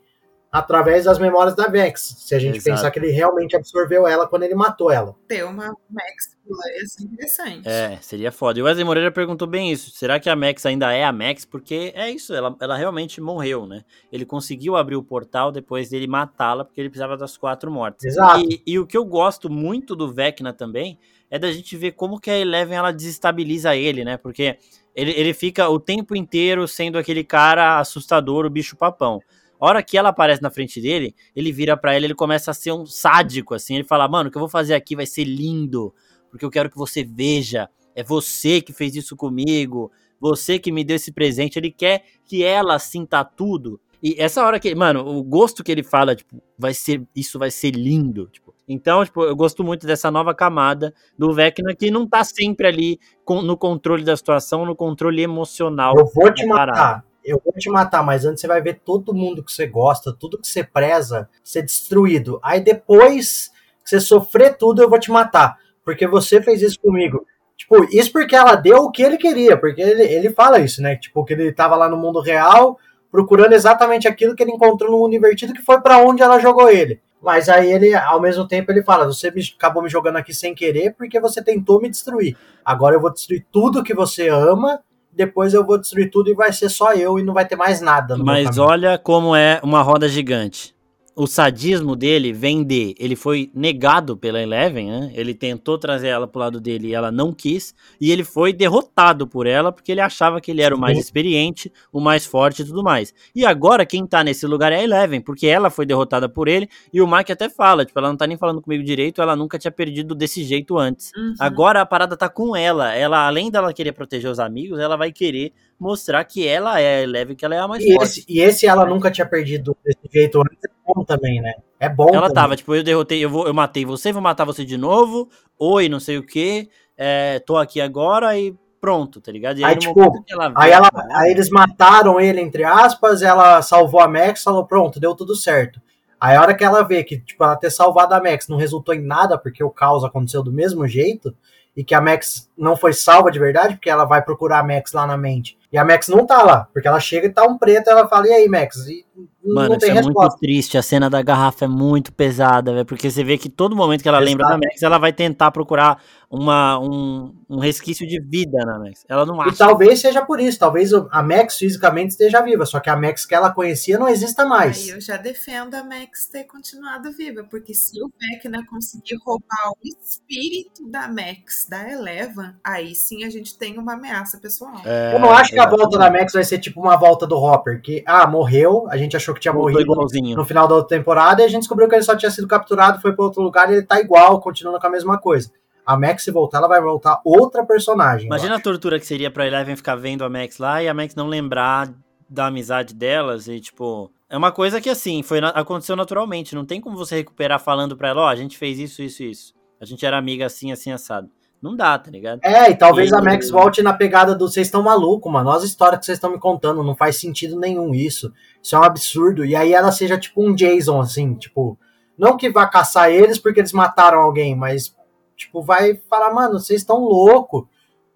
[0.52, 2.16] através das memórias da Vex.
[2.20, 2.76] Se a gente Exato.
[2.76, 5.16] pensar que ele realmente absorveu ela quando ele matou ela.
[5.28, 7.68] Ter uma Max ia ser interessante.
[7.68, 8.60] É, seria foda.
[8.60, 9.92] E o Wesley Moreira perguntou bem isso.
[9.92, 11.46] Será que a Max ainda é a Max?
[11.46, 13.84] Porque é isso, ela, ela realmente morreu, né?
[14.12, 18.06] Ele conseguiu abrir o portal depois dele matá-la, porque ele precisava das quatro mortes.
[18.06, 18.42] Exato.
[18.50, 20.98] E, e o que eu gosto muito do Vecna também
[21.30, 24.18] é da gente ver como que a Eleven ela desestabiliza ele, né?
[24.18, 24.58] Porque
[24.96, 29.22] Ele, ele fica o tempo inteiro sendo aquele cara assustador, o bicho papão.
[29.60, 32.54] A hora que ela aparece na frente dele, ele vira para ela, ele começa a
[32.54, 33.76] ser um sádico, assim.
[33.76, 35.94] Ele fala, mano, o que eu vou fazer aqui vai ser lindo,
[36.30, 37.70] porque eu quero que você veja.
[37.94, 41.60] É você que fez isso comigo, você que me deu esse presente.
[41.60, 43.82] Ele quer que ela sinta tudo.
[44.02, 47.52] E essa hora que, mano, o gosto que ele fala, tipo, vai ser, isso vai
[47.52, 48.56] ser lindo, tipo.
[48.66, 53.00] Então, tipo, eu gosto muito dessa nova camada do Vecna que não tá sempre ali
[53.26, 55.96] com, no controle da situação, no controle emocional.
[55.98, 57.04] Eu vou te matar.
[57.24, 60.40] Eu vou te matar, mas antes você vai ver todo mundo que você gosta, tudo
[60.40, 62.40] que você preza, ser destruído.
[62.44, 63.52] Aí depois
[63.84, 65.58] que você sofrer tudo, eu vou te matar.
[65.84, 67.26] Porque você fez isso comigo.
[67.58, 70.96] Tipo, isso porque ela deu o que ele queria, porque ele, ele fala isso, né?
[70.96, 72.80] Tipo, que ele tava lá no mundo real,
[73.12, 76.70] procurando exatamente aquilo que ele encontrou no mundo invertido, que foi para onde ela jogou
[76.70, 77.02] ele.
[77.22, 80.56] Mas aí ele, ao mesmo tempo, ele fala: Você me, acabou me jogando aqui sem
[80.56, 82.38] querer porque você tentou me destruir.
[82.64, 84.80] Agora eu vou destruir tudo que você ama,
[85.12, 87.82] depois eu vou destruir tudo e vai ser só eu e não vai ter mais
[87.82, 88.18] nada.
[88.18, 90.74] Mas olha como é uma roda gigante
[91.20, 92.96] o sadismo dele vem de.
[92.98, 95.12] Ele foi negado pela Eleven, né?
[95.14, 97.76] Ele tentou trazer ela pro lado dele e ela não quis.
[98.00, 101.70] E ele foi derrotado por ela porque ele achava que ele era o mais experiente,
[101.92, 103.14] o mais forte e tudo mais.
[103.36, 106.70] E agora quem tá nesse lugar é a Eleven, porque ela foi derrotada por ele.
[106.94, 109.60] E o Mike até fala: tipo, ela não tá nem falando comigo direito, ela nunca
[109.60, 111.12] tinha perdido desse jeito antes.
[111.18, 111.34] Uhum.
[111.38, 112.96] Agora a parada tá com ela.
[112.96, 117.02] Ela, além dela querer proteger os amigos, ela vai querer mostrar que ela é a
[117.04, 118.20] Eleven, que ela é a mais e forte.
[118.20, 121.54] Esse, e esse ela nunca tinha perdido desse jeito antes é bom também, né?
[121.80, 122.10] É bom.
[122.10, 122.34] Ela também.
[122.34, 125.30] tava, tipo, eu derrotei, eu, vou, eu matei você, vou matar você de novo.
[125.58, 126.70] Oi, não sei o que.
[126.98, 129.60] É, tô aqui agora e pronto, tá ligado?
[129.60, 134.02] E aí, aí tipo, ela aí, ela, aí eles mataram ele, entre aspas, ela salvou
[134.02, 135.82] a Max, falou, pronto, deu tudo certo.
[136.20, 138.94] Aí a hora que ela vê que, tipo, ela ter salvado a Max não resultou
[138.94, 141.34] em nada, porque o caos aconteceu do mesmo jeito,
[141.76, 144.92] e que a Max não foi salva de verdade, porque ela vai procurar a Max
[144.92, 145.58] lá na mente.
[145.72, 148.28] E a Max não tá lá, porque ela chega e tá um preto, ela fala,
[148.28, 148.78] e aí, Max?
[148.88, 149.06] E
[149.44, 150.22] Mano, isso é resposta.
[150.22, 150.78] muito triste.
[150.78, 152.86] A cena da garrafa é muito pesada, velho.
[152.86, 156.02] Porque você vê que todo momento que ela lembra da Max, ela vai tentar procurar
[156.30, 159.06] uma, um, um resquício de vida na Max.
[159.08, 159.56] Ela não acha.
[159.56, 160.60] E talvez seja por isso.
[160.60, 162.66] Talvez a Max fisicamente esteja viva.
[162.66, 164.84] Só que a Max que ela conhecia não exista mais.
[164.84, 167.44] Aí eu já defendo a Max ter continuado viva.
[167.50, 173.30] Porque se o Vecna conseguir roubar o espírito da Max, da Eleven, aí sim a
[173.30, 174.82] gente tem uma ameaça pessoal.
[174.86, 177.38] É, eu não acho que a volta da Max vai ser tipo uma volta do
[177.38, 177.82] Hopper.
[177.82, 180.36] Que, ah, morreu, a gente achou que tinha morrido igualzinho.
[180.36, 183.02] no final da outra temporada e a gente descobriu que ele só tinha sido capturado,
[183.02, 185.52] foi para outro lugar e ele tá igual, continuando com a mesma coisa.
[185.86, 188.28] A Max, se voltar, ela vai voltar outra personagem.
[188.28, 191.16] Imagina a tortura que seria pra Eleven ficar vendo a Max lá e a Max
[191.16, 191.92] não lembrar
[192.30, 194.12] da amizade delas e, tipo.
[194.30, 196.54] É uma coisa que, assim, foi, aconteceu naturalmente.
[196.54, 199.24] Não tem como você recuperar falando pra ela, ó, oh, a gente fez isso, isso,
[199.24, 199.54] isso.
[199.82, 201.28] A gente era amiga assim, assim, assado.
[201.62, 202.40] Não dá, tá ligado?
[202.42, 203.16] É, e talvez e...
[203.16, 205.50] a Max volte na pegada do vocês estão maluco, mano.
[205.50, 208.32] Olha as histórias que vocês estão me contando, não faz sentido nenhum isso.
[208.64, 209.46] Isso é um absurdo.
[209.46, 211.78] E aí ela seja tipo um Jason, assim, tipo,
[212.18, 214.96] não que vá caçar eles porque eles mataram alguém, mas
[215.36, 217.68] tipo, vai falar, mano, vocês estão louco.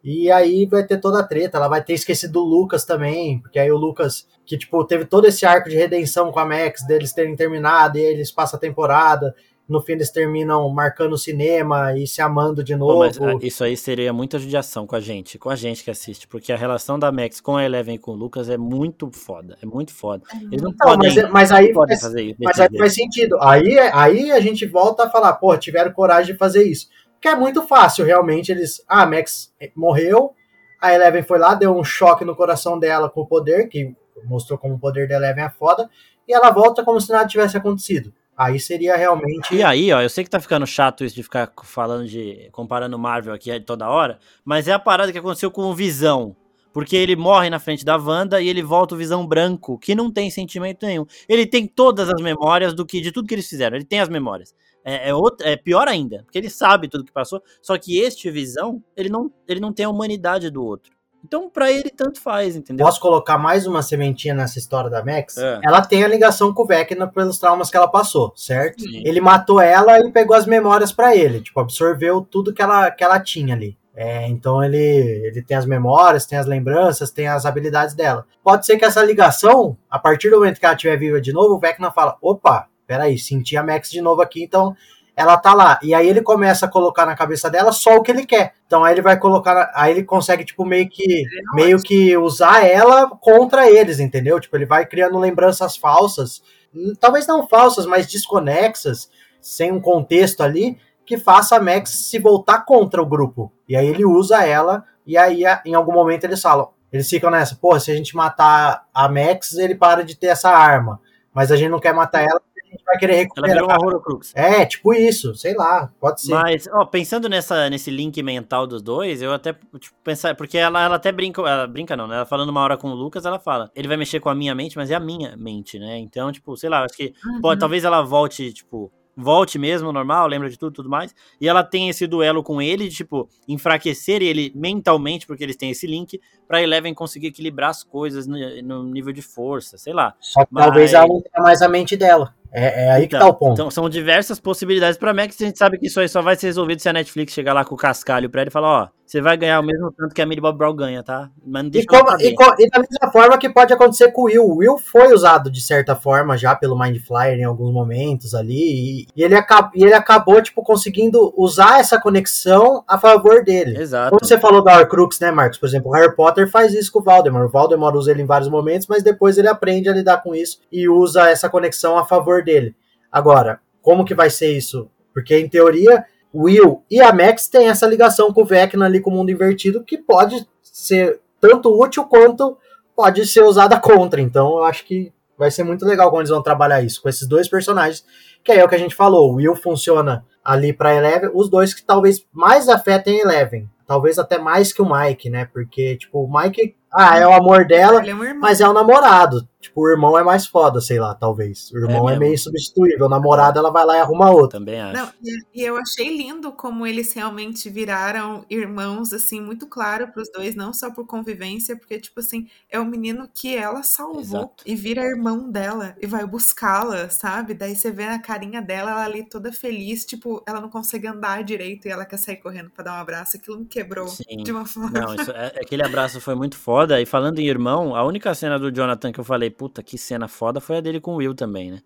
[0.02, 1.58] E aí vai ter toda a treta.
[1.58, 5.26] Ela vai ter esquecido o Lucas também, porque aí o Lucas, que tipo, teve todo
[5.26, 8.60] esse arco de redenção com a Max, deles terem terminado, e aí eles passam a
[8.60, 9.34] temporada
[9.68, 12.94] no fim eles terminam marcando o cinema e se amando de novo.
[12.94, 15.92] Pô, mas, ah, isso aí seria muita judiação com a gente, com a gente que
[15.92, 19.10] assiste, porque a relação da Max com a Eleven e com o Lucas é muito
[19.12, 20.24] foda, é muito foda.
[20.52, 22.38] Eles não, não podem, mas, é, mas aí, podem faz, fazer isso.
[22.42, 23.38] Mas aí faz sentido.
[23.42, 26.90] Aí, aí a gente volta a falar, pô, tiveram coragem de fazer isso.
[27.22, 28.84] Que é muito fácil, realmente, eles...
[28.88, 30.34] Ah, a Max morreu,
[30.82, 33.96] a Eleven foi lá, deu um choque no coração dela com o poder, que
[34.26, 35.90] mostrou como o poder da Eleven é foda,
[36.28, 38.14] e ela volta como se nada tivesse acontecido.
[38.36, 39.54] Aí seria realmente.
[39.54, 42.50] E aí, ó, eu sei que tá ficando chato isso de ficar falando de.
[42.52, 46.36] comparando Marvel aqui toda hora, mas é a parada que aconteceu com o Visão.
[46.74, 50.12] Porque ele morre na frente da Wanda e ele volta o Visão branco, que não
[50.12, 51.06] tem sentimento nenhum.
[51.30, 53.76] Ele tem todas as memórias do que de tudo que eles fizeram.
[53.76, 54.56] Ele tem as memórias.
[54.84, 57.44] É, é, outra, é pior ainda, porque ele sabe tudo que passou.
[57.62, 60.92] Só que este Visão, ele não, ele não tem a humanidade do outro.
[61.24, 62.86] Então, para ele, tanto faz, entendeu?
[62.86, 65.38] Posso colocar mais uma sementinha nessa história da Max?
[65.38, 65.62] É.
[65.64, 68.82] Ela tem a ligação com o Vecna pelos traumas que ela passou, certo?
[68.82, 69.02] Sim.
[69.06, 73.04] Ele matou ela e pegou as memórias para ele, tipo, absorveu tudo que ela, que
[73.04, 73.78] ela tinha ali.
[73.96, 78.26] É, então ele, ele tem as memórias, tem as lembranças, tem as habilidades dela.
[78.44, 81.54] Pode ser que essa ligação, a partir do momento que ela estiver viva de novo,
[81.54, 84.76] o Vecna fala: opa, peraí, senti a Max de novo aqui, então
[85.16, 85.80] ela tá lá.
[85.84, 88.54] E aí ele começa a colocar na cabeça dela só o que ele quer.
[88.66, 93.08] Então aí ele vai colocar, aí ele consegue tipo meio que meio que usar ela
[93.08, 94.40] contra eles, entendeu?
[94.40, 96.42] Tipo, ele vai criando lembranças falsas,
[96.76, 99.10] hum, talvez não falsas, mas desconexas,
[99.40, 103.52] sem um contexto ali, que faça a Max se voltar contra o grupo.
[103.70, 107.56] E aí ele usa ela e aí em algum momento eles falam, eles ficam nessa,
[107.56, 111.00] pô, se a gente matar a Max, ele para de ter essa arma,
[111.34, 112.42] mas a gente não quer matar ela
[112.74, 113.50] gente vai querer recuperar.
[113.50, 114.34] Ela virou uma Horocrux.
[114.36, 116.32] É, tipo isso, sei lá, pode ser.
[116.32, 120.84] Mas, ó, pensando nessa, nesse link mental dos dois, eu até, tipo, pensar, porque ela,
[120.84, 122.16] ela até brinca, ela brinca não, né?
[122.18, 124.54] Ela falando uma hora com o Lucas, ela fala, ele vai mexer com a minha
[124.54, 125.98] mente, mas é a minha mente, né?
[125.98, 127.42] Então, tipo, sei lá, acho que, uhum.
[127.42, 131.14] pode, talvez ela volte, tipo, volte mesmo normal, lembra de tudo tudo mais.
[131.40, 135.72] E ela tem esse duelo com ele, de, tipo, enfraquecer ele mentalmente, porque eles têm
[135.72, 140.16] esse link, pra Eleven conseguir equilibrar as coisas no, no nível de força, sei lá.
[140.20, 140.66] Só que Mas...
[140.66, 142.34] talvez ela não tenha mais a mente dela.
[142.54, 143.54] É, é aí então, que tá o ponto.
[143.54, 145.36] Então, são diversas possibilidades pra Max.
[145.42, 147.66] A gente sabe que isso aí só vai ser resolvido se a Netflix chegar lá
[147.66, 150.22] com o cascalho pra ele e falar: ó, você vai ganhar o mesmo tanto que
[150.22, 151.30] a Millie Bob Brown ganha, tá?
[151.46, 154.44] Mas e, como, e, e, da mesma forma que pode acontecer com o Will.
[154.44, 159.04] O Will foi usado de certa forma já pelo Mind Flyer em alguns momentos ali.
[159.04, 163.78] E, e ele, acab, e ele acabou, tipo, conseguindo usar essa conexão a favor dele.
[163.80, 164.10] Exato.
[164.10, 165.58] Como você falou da Horcrux, né, Marcos?
[165.58, 167.46] Por exemplo, o Harry Potter faz isso com o Voldemort.
[167.46, 170.60] O Voldemort usa ele em vários momentos, mas depois ele aprende a lidar com isso
[170.72, 172.76] e usa essa conexão a favor dele.
[173.12, 174.90] Agora, como que vai ser isso?
[175.14, 179.12] Porque, em teoria, Will e a Max têm essa ligação com o Vecna ali com
[179.12, 182.58] o mundo invertido que pode ser tanto útil quanto
[182.96, 184.20] pode ser usada contra.
[184.20, 187.28] Então eu acho que vai ser muito legal quando eles vão trabalhar isso com esses
[187.28, 188.04] dois personagens,
[188.44, 189.32] que é o que a gente falou.
[189.32, 193.70] O Will funciona ali para Eleven, os dois que talvez mais afetem Eleven.
[193.86, 195.46] Talvez até mais que o Mike, né?
[195.46, 199.48] Porque, tipo, o Mike, ah, é o amor dela, é um mas é o namorado.
[199.64, 201.72] Tipo, o irmão é mais foda, sei lá, talvez.
[201.72, 203.06] O irmão é, é meio substituível.
[203.06, 204.60] O namorado, ela vai lá e arruma outro.
[204.60, 205.02] Também acho.
[205.02, 210.54] Não, e, eu achei lindo como eles realmente viraram irmãos, assim, muito claro pros dois,
[210.54, 214.64] não só por convivência, porque, tipo assim, é o menino que ela salvou Exato.
[214.66, 217.54] e vira irmão dela e vai buscá-la, sabe?
[217.54, 221.42] Daí você vê a carinha dela, ela ali toda feliz, tipo, ela não consegue andar
[221.42, 223.38] direito e ela quer sair correndo pra dar um abraço.
[223.38, 224.44] Aquilo me quebrou Sim.
[224.44, 225.00] de uma forma.
[225.00, 227.02] Não, isso, é, aquele abraço foi muito foda.
[227.02, 230.28] E falando em irmão, a única cena do Jonathan que eu falei, puta, que cena
[230.28, 231.82] foda foi a dele com o Will também, né?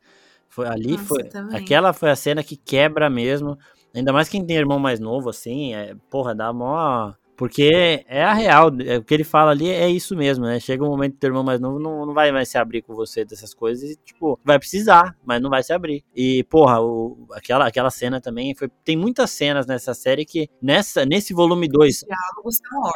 [0.49, 3.57] Foi ali Nossa, foi aquela foi a cena que quebra mesmo.
[3.93, 8.33] Ainda mais quem tem irmão mais novo assim, é, porra, dá mó porque é a
[8.33, 10.59] real, é, o que ele fala ali é isso mesmo, né?
[10.59, 12.95] Chega um momento que teu irmão mais novo não, não vai mais se abrir com
[12.95, 16.03] você dessas coisas e, tipo, vai precisar, mas não vai se abrir.
[16.15, 18.71] E, porra, o, aquela, aquela cena também foi.
[18.83, 22.05] Tem muitas cenas nessa série que, nessa, nesse volume 2,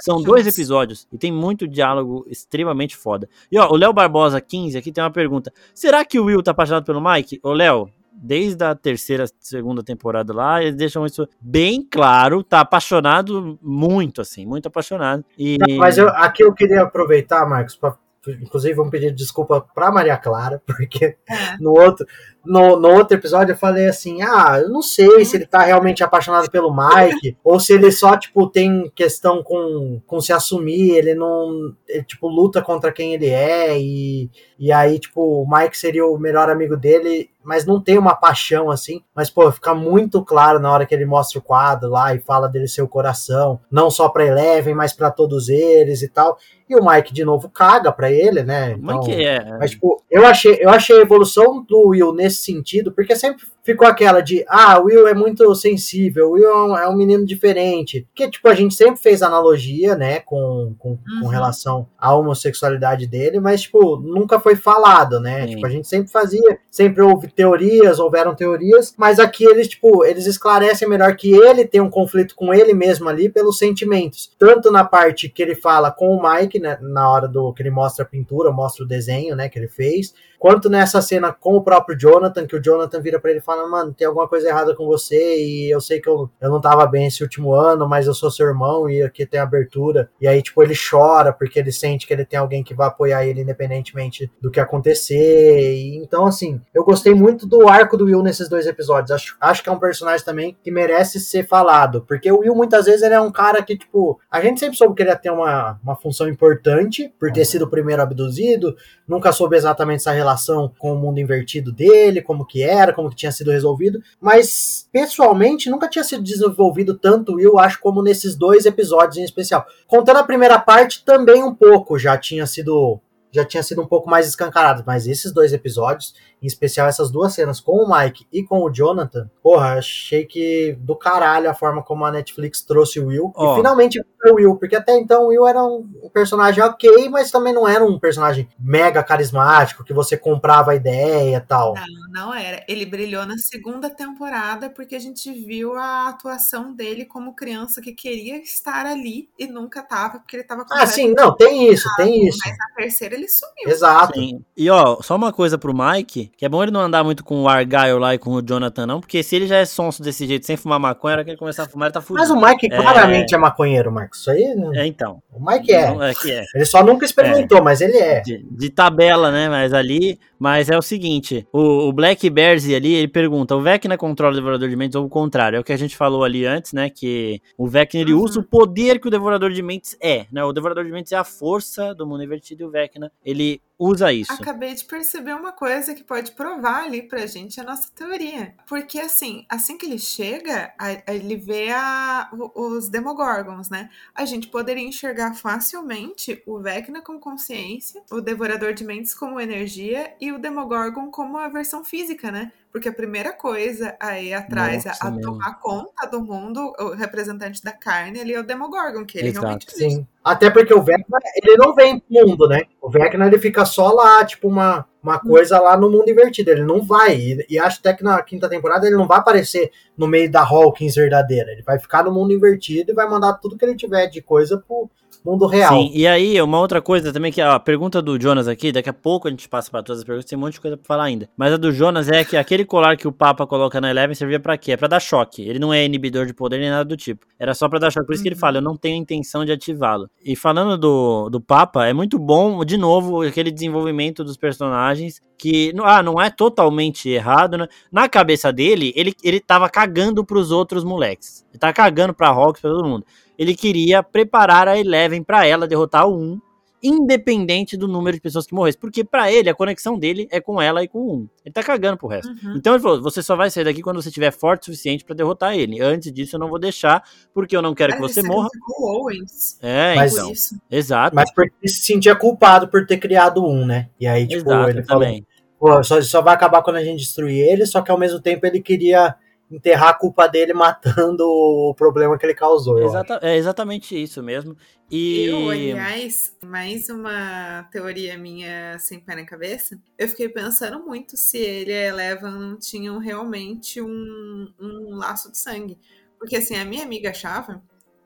[0.02, 3.30] são dois episódios e tem muito diálogo extremamente foda.
[3.52, 6.50] E ó, o Léo Barbosa 15 aqui tem uma pergunta: será que o Will tá
[6.50, 7.40] apaixonado pelo Mike?
[7.44, 13.58] Ô, Léo, desde a terceira, segunda temporada lá, eles deixam isso bem claro, tá apaixonado
[13.62, 15.24] muito, assim, muito apaixonado.
[15.38, 15.58] E...
[15.78, 17.96] Mas eu, aqui eu queria aproveitar, Marcos, para
[18.40, 21.58] inclusive vamos pedir desculpa para Maria Clara, porque é.
[21.60, 22.06] no outro
[22.46, 26.04] no, no outro episódio eu falei assim: ah, eu não sei se ele tá realmente
[26.04, 31.14] apaixonado pelo Mike, ou se ele só, tipo, tem questão com, com se assumir, ele
[31.14, 36.06] não, ele, tipo, luta contra quem ele é, e, e aí, tipo, o Mike seria
[36.06, 39.02] o melhor amigo dele, mas não tem uma paixão assim.
[39.16, 42.48] Mas, pô, fica muito claro na hora que ele mostra o quadro lá e fala
[42.48, 46.38] dele ser o coração, não só pra Eleven, mas para todos eles e tal.
[46.70, 48.72] E o Mike, de novo, caga pra ele, né?
[48.72, 49.58] Então, Mike é.
[49.58, 53.46] Mas, tipo, eu achei, eu achei a evolução do Will nesse nesse sentido, porque sempre
[53.64, 56.96] ficou aquela de, ah, o Will é muito sensível, o Will é um, é um,
[56.96, 58.08] menino diferente.
[58.14, 61.22] Que, tipo, a gente sempre fez analogia, né, com, com, uhum.
[61.22, 65.44] com, relação à homossexualidade dele, mas, tipo, nunca foi falado, né?
[65.44, 65.56] Sim.
[65.56, 70.26] Tipo, a gente sempre fazia, sempre houve teorias, houveram teorias, mas aqui eles, tipo, eles
[70.26, 74.32] esclarecem melhor que ele tem um conflito com ele mesmo ali pelos sentimentos.
[74.38, 77.72] Tanto na parte que ele fala com o Mike, né, na hora do que ele
[77.72, 81.62] mostra a pintura, mostra o desenho, né, que ele fez, quanto nessa cena com o
[81.62, 84.76] próprio Jonathan, que o Jonathan vira para ele e fala, mano, tem alguma coisa errada
[84.76, 88.08] com você e eu sei que eu, eu não tava bem esse último ano, mas
[88.08, 90.10] eu sou seu irmão e aqui tem abertura.
[90.20, 93.26] E aí, tipo, ele chora porque ele sente que ele tem alguém que vai apoiar
[93.26, 95.74] ele independentemente do que acontecer.
[95.74, 99.12] E, então, assim, eu gostei muito do arco do Will nesses dois episódios.
[99.12, 102.86] Acho, acho que é um personagem também que merece ser falado, porque o Will muitas
[102.86, 105.32] vezes ele é um cara que, tipo, a gente sempre soube que ele ia ter
[105.32, 108.76] uma, uma função importante por ter sido o primeiro abduzido,
[109.08, 113.16] nunca soube exatamente essa relação com o mundo invertido dele, como que era, como que
[113.16, 118.66] tinha sido resolvido, mas pessoalmente nunca tinha sido desenvolvido tanto eu acho como nesses dois
[118.66, 119.66] episódios em especial.
[119.88, 123.00] Contando a primeira parte também um pouco já tinha sido
[123.32, 127.34] já tinha sido um pouco mais escancarado, mas esses dois episódios, em especial essas duas
[127.34, 131.84] cenas com o Mike e com o Jonathan, porra, achei que do caralho a forma
[131.84, 133.32] como a Netflix trouxe o Will.
[133.36, 133.54] Oh.
[133.54, 137.54] E finalmente o Will, porque até então o Will era um, personagem ok, mas também
[137.54, 141.74] não era um personagem mega carismático, que você comprava a ideia e tal.
[141.74, 142.64] Não, não era.
[142.68, 147.94] Ele brilhou na segunda temporada porque a gente viu a atuação dele como criança que
[147.94, 152.28] queria estar ali e nunca tava, porque ele tava Ah, sim, não, tem isso, tem
[152.28, 152.40] isso.
[152.46, 153.70] Mas na terceira ele sumiu.
[153.70, 154.20] Exato.
[154.20, 154.44] Sim.
[154.58, 157.44] E ó, só uma coisa pro Mike, que é bom ele não andar muito com
[157.44, 160.26] o Argyle lá e com o Jonathan, não, porque se ele já é sonso desse
[160.28, 162.28] jeito, sem fumar maconha, era que ele começar a fumar, ele tá fudido.
[162.28, 164.20] Mas o Mike claramente é, é maconheiro, Marcos.
[164.20, 164.56] Isso aí.
[164.56, 164.82] Né?
[164.82, 165.22] É, então.
[165.32, 166.10] O Mike é.
[166.10, 166.46] é, que é.
[166.54, 167.62] Ele só nunca experimentou, é.
[167.62, 168.22] mas ele é.
[168.22, 169.50] De, de, tabela, né?
[169.50, 170.20] Mas ali.
[170.42, 174.36] Mas é o seguinte: o, o Black Bears ali, ele pergunta: o Vecna controla o
[174.36, 175.58] Devorador de Mentes ou o contrário?
[175.58, 176.90] É o que a gente falou ali antes, né?
[176.90, 178.24] Que o Vecna ele uhum.
[178.24, 180.44] usa o poder que o Devorador de Mentes é, né?
[180.44, 184.14] O Devorador de Mentes é a força do mundo invertido e o Vecna, ele usa
[184.14, 184.32] isso.
[184.32, 188.54] Acabei de perceber uma coisa que pode provar ali pra gente a nossa teoria.
[188.68, 190.72] Porque assim, assim que ele chega,
[191.08, 193.90] ele vê a, os Demogorgons, né?
[194.14, 200.14] A gente poderia enxergar facilmente o Vecna com consciência, o Devorador de Mentes como energia
[200.22, 202.52] e o Demogorgon como a versão física, né?
[202.72, 207.74] Porque a primeira coisa aí atrás Nossa, a, tomar conta do mundo, o representante da
[207.74, 209.46] carne, ele é o Demogorgon, que ele Exato.
[209.46, 209.96] realmente existe.
[209.98, 210.08] Sim.
[210.24, 212.62] Até porque o Vecna, ele não vem pro mundo, né?
[212.82, 216.52] O Vecna, ele fica só lá, tipo, uma, uma coisa lá no mundo invertido.
[216.52, 217.16] Ele não vai.
[217.16, 220.42] E, e, acho até que na quinta temporada ele não vai aparecer no meio da
[220.42, 221.52] Hawkins verdadeira.
[221.52, 224.58] Ele vai ficar no mundo invertido e vai mandar tudo que ele tiver de coisa
[224.58, 224.90] pro,
[225.24, 225.74] mundo real.
[225.74, 228.94] Sim, e aí, uma outra coisa também, que a pergunta do Jonas aqui, daqui a
[228.94, 231.04] pouco a gente passa para todas as perguntas, tem um monte de coisa pra falar
[231.06, 231.30] ainda.
[231.38, 234.40] Mas a do Jonas é que aquele colar que o Papa coloca na Eleven servia
[234.40, 234.74] para quê?
[234.74, 235.42] É pra dar choque.
[235.42, 237.26] Ele não é inibidor de poder nem nada do tipo.
[237.40, 238.06] Era só para dar choque.
[238.06, 240.10] Por isso que ele fala, eu não tenho intenção de ativá-lo.
[240.24, 245.74] E falando do, do Papa, é muito bom, de novo, aquele desenvolvimento dos personagens que
[245.84, 247.68] ah, não é totalmente errado, né?
[247.92, 251.44] Na cabeça dele, ele, ele tava cagando pros outros moleques.
[251.50, 253.06] Ele tá cagando pra Hawks, pra todo mundo
[253.42, 256.40] ele queria preparar a Eleven para ela derrotar o 1,
[256.84, 258.80] independente do número de pessoas que morressem.
[258.80, 261.30] Porque para ele, a conexão dele é com ela e com o 1.
[261.46, 262.30] Ele tá cagando pro resto.
[262.30, 262.54] Uhum.
[262.56, 265.16] Então ele falou: você só vai sair daqui quando você estiver forte o suficiente para
[265.16, 265.82] derrotar ele.
[265.82, 268.48] Antes disso, eu não vou deixar, porque eu não quero que você morra.
[268.80, 269.58] Owens.
[269.60, 270.32] É, Mas, então.
[270.32, 270.62] Isso.
[270.70, 271.16] Exato.
[271.16, 273.90] Mas porque ele se sentia culpado por ter criado um, né?
[274.00, 275.26] E aí, tipo, Exato, ele também.
[275.60, 278.20] falou: Pô, só, só vai acabar quando a gente destruir ele, só que ao mesmo
[278.20, 279.16] tempo ele queria
[279.52, 282.82] enterrar a culpa dele matando o problema que ele causou.
[282.82, 284.56] Exata, é exatamente isso mesmo.
[284.90, 285.26] E...
[285.26, 291.38] Eu, aliás, mais uma teoria minha sem pé na cabeça, eu fiquei pensando muito se
[291.38, 295.78] ele e a Eleven não tinham realmente um, um laço de sangue.
[296.18, 297.62] Porque assim, a minha amiga achava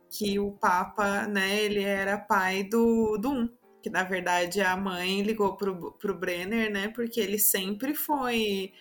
[0.09, 3.49] que o Papa, né, ele era pai do, do Um.
[3.83, 6.87] Que na verdade a mãe ligou pro, pro Brenner, né?
[6.87, 8.73] Porque ele sempre foi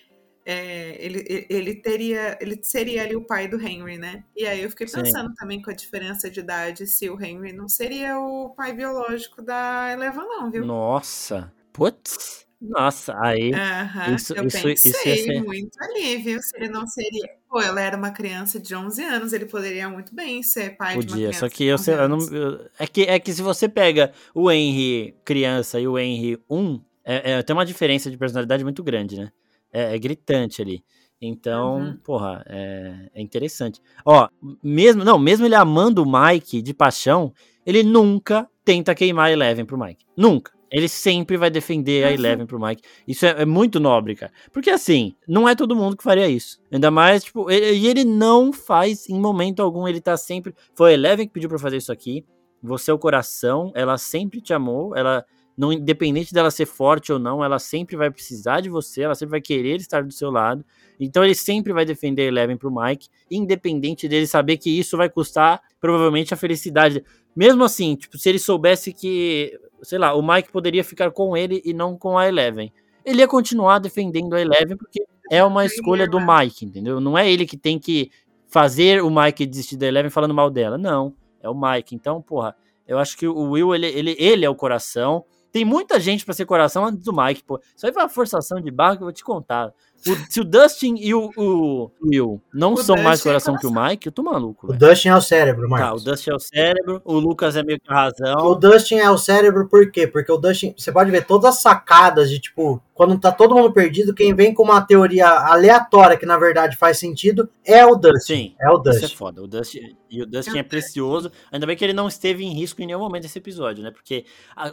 [0.44, 4.24] é, ele, ele teria, ele seria ali o pai do Henry, né?
[4.36, 5.34] E aí eu fiquei pensando Sim.
[5.36, 9.92] também com a diferença de idade, se o Henry não seria o pai biológico da
[9.92, 10.64] Eleven, não, viu?
[10.64, 15.42] Nossa, putz, nossa, aí uhum, isso, eu isso, pensei isso ia ser...
[15.42, 16.40] muito ali, viu?
[16.42, 20.14] Se ele não seria, pô, ela era uma criança de 11 anos, ele poderia muito
[20.14, 21.38] bem ser pai Podia, de uma criança.
[21.40, 24.50] Só que eu, sei, eu não, eu, é que é que se você pega o
[24.50, 29.16] Henry criança e o Henry 1, é, é, tem uma diferença de personalidade muito grande,
[29.18, 29.30] né?
[29.74, 30.84] É, é gritante ali.
[31.20, 31.96] Então, uhum.
[32.04, 33.80] porra, é, é, interessante.
[34.04, 34.28] Ó,
[34.62, 37.32] mesmo, não, mesmo ele amando o Mike de paixão,
[37.66, 40.04] ele nunca tenta queimar a Eleven pro Mike.
[40.16, 40.52] Nunca.
[40.70, 42.10] Ele sempre vai defender uhum.
[42.10, 42.82] a Eleven pro Mike.
[43.06, 44.32] Isso é, é, muito nobre, cara.
[44.52, 46.60] Porque assim, não é todo mundo que faria isso.
[46.70, 49.86] Ainda mais, tipo, ele, e ele não faz em momento algum.
[49.86, 50.54] Ele tá sempre.
[50.74, 52.24] Foi a Eleven que pediu pra fazer isso aqui.
[52.62, 55.24] Você é o coração, ela sempre te amou, ela
[55.56, 59.32] não independente dela ser forte ou não, ela sempre vai precisar de você, ela sempre
[59.32, 60.64] vai querer estar do seu lado.
[60.98, 65.60] Então ele sempre vai defender Eleven pro Mike, independente dele saber que isso vai custar
[65.80, 67.04] provavelmente a felicidade.
[67.34, 71.60] Mesmo assim, tipo, se ele soubesse que, sei lá, o Mike poderia ficar com ele
[71.64, 72.72] e não com a Eleven,
[73.04, 77.00] ele ia continuar defendendo a Eleven porque é uma escolha do Mike, entendeu?
[77.00, 78.10] Não é ele que tem que
[78.46, 81.94] fazer o Mike desistir da Eleven falando mal dela, não, é o Mike.
[81.94, 85.24] Então, porra, eu acho que o Will, ele, ele, ele é o coração,
[85.54, 87.60] tem muita gente para ser coração antes do Mike, pô.
[87.76, 89.72] Isso aí foi uma forçação de barra que eu vou te contar.
[90.10, 93.56] O- se o Dustin e o, o Will não O são mais Dustin é coração
[93.56, 94.78] que o Mike, eu tô maluco, O velho.
[94.80, 96.04] Dustin é o cérebro, Tá, o Marcos.
[96.04, 98.58] Dustin é o cérebro, o Lucas é meio que a O razão.
[98.58, 100.06] Dustin é o cérebro por quê?
[100.06, 103.72] Porque o Dustin, você pode ver todas as sacadas de tipo, quando tá todo mundo
[103.72, 108.34] perdido, quem vem com uma teoria aleatória que na verdade faz sentido é o Dustin.
[108.34, 109.16] Sim, É o Isso é Dustin.
[109.16, 109.42] foda.
[109.42, 111.30] O Dustin, e o Dustin é precioso.
[111.50, 113.90] Ainda bem que ele não esteve em risco em nenhum momento desse episódio, né?
[113.90, 114.24] Porque
[114.56, 114.70] ah,